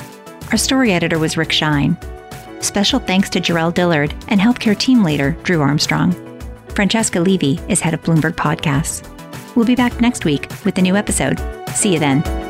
Our 0.51 0.59
story 0.59 0.91
editor 0.91 1.17
was 1.17 1.37
Rick 1.37 1.53
Schine. 1.53 1.97
Special 2.59 2.99
thanks 2.99 3.31
to 3.31 3.41
Jarrell 3.41 3.73
Dillard 3.73 4.13
and 4.27 4.41
healthcare 4.41 4.77
team 4.77 5.05
leader 5.05 5.37
Drew 5.45 5.61
Armstrong. 5.61 6.11
Francesca 6.75 7.21
Levy 7.21 7.61
is 7.69 7.79
head 7.79 7.95
of 7.95 8.03
Bloomberg 8.03 8.33
Podcasts. 8.33 9.07
We'll 9.55 9.65
be 9.65 9.77
back 9.77 10.01
next 10.01 10.25
week 10.25 10.51
with 10.65 10.77
a 10.77 10.83
new 10.83 10.97
episode. 10.97 11.41
See 11.69 11.93
you 11.93 12.01
then. 12.01 12.50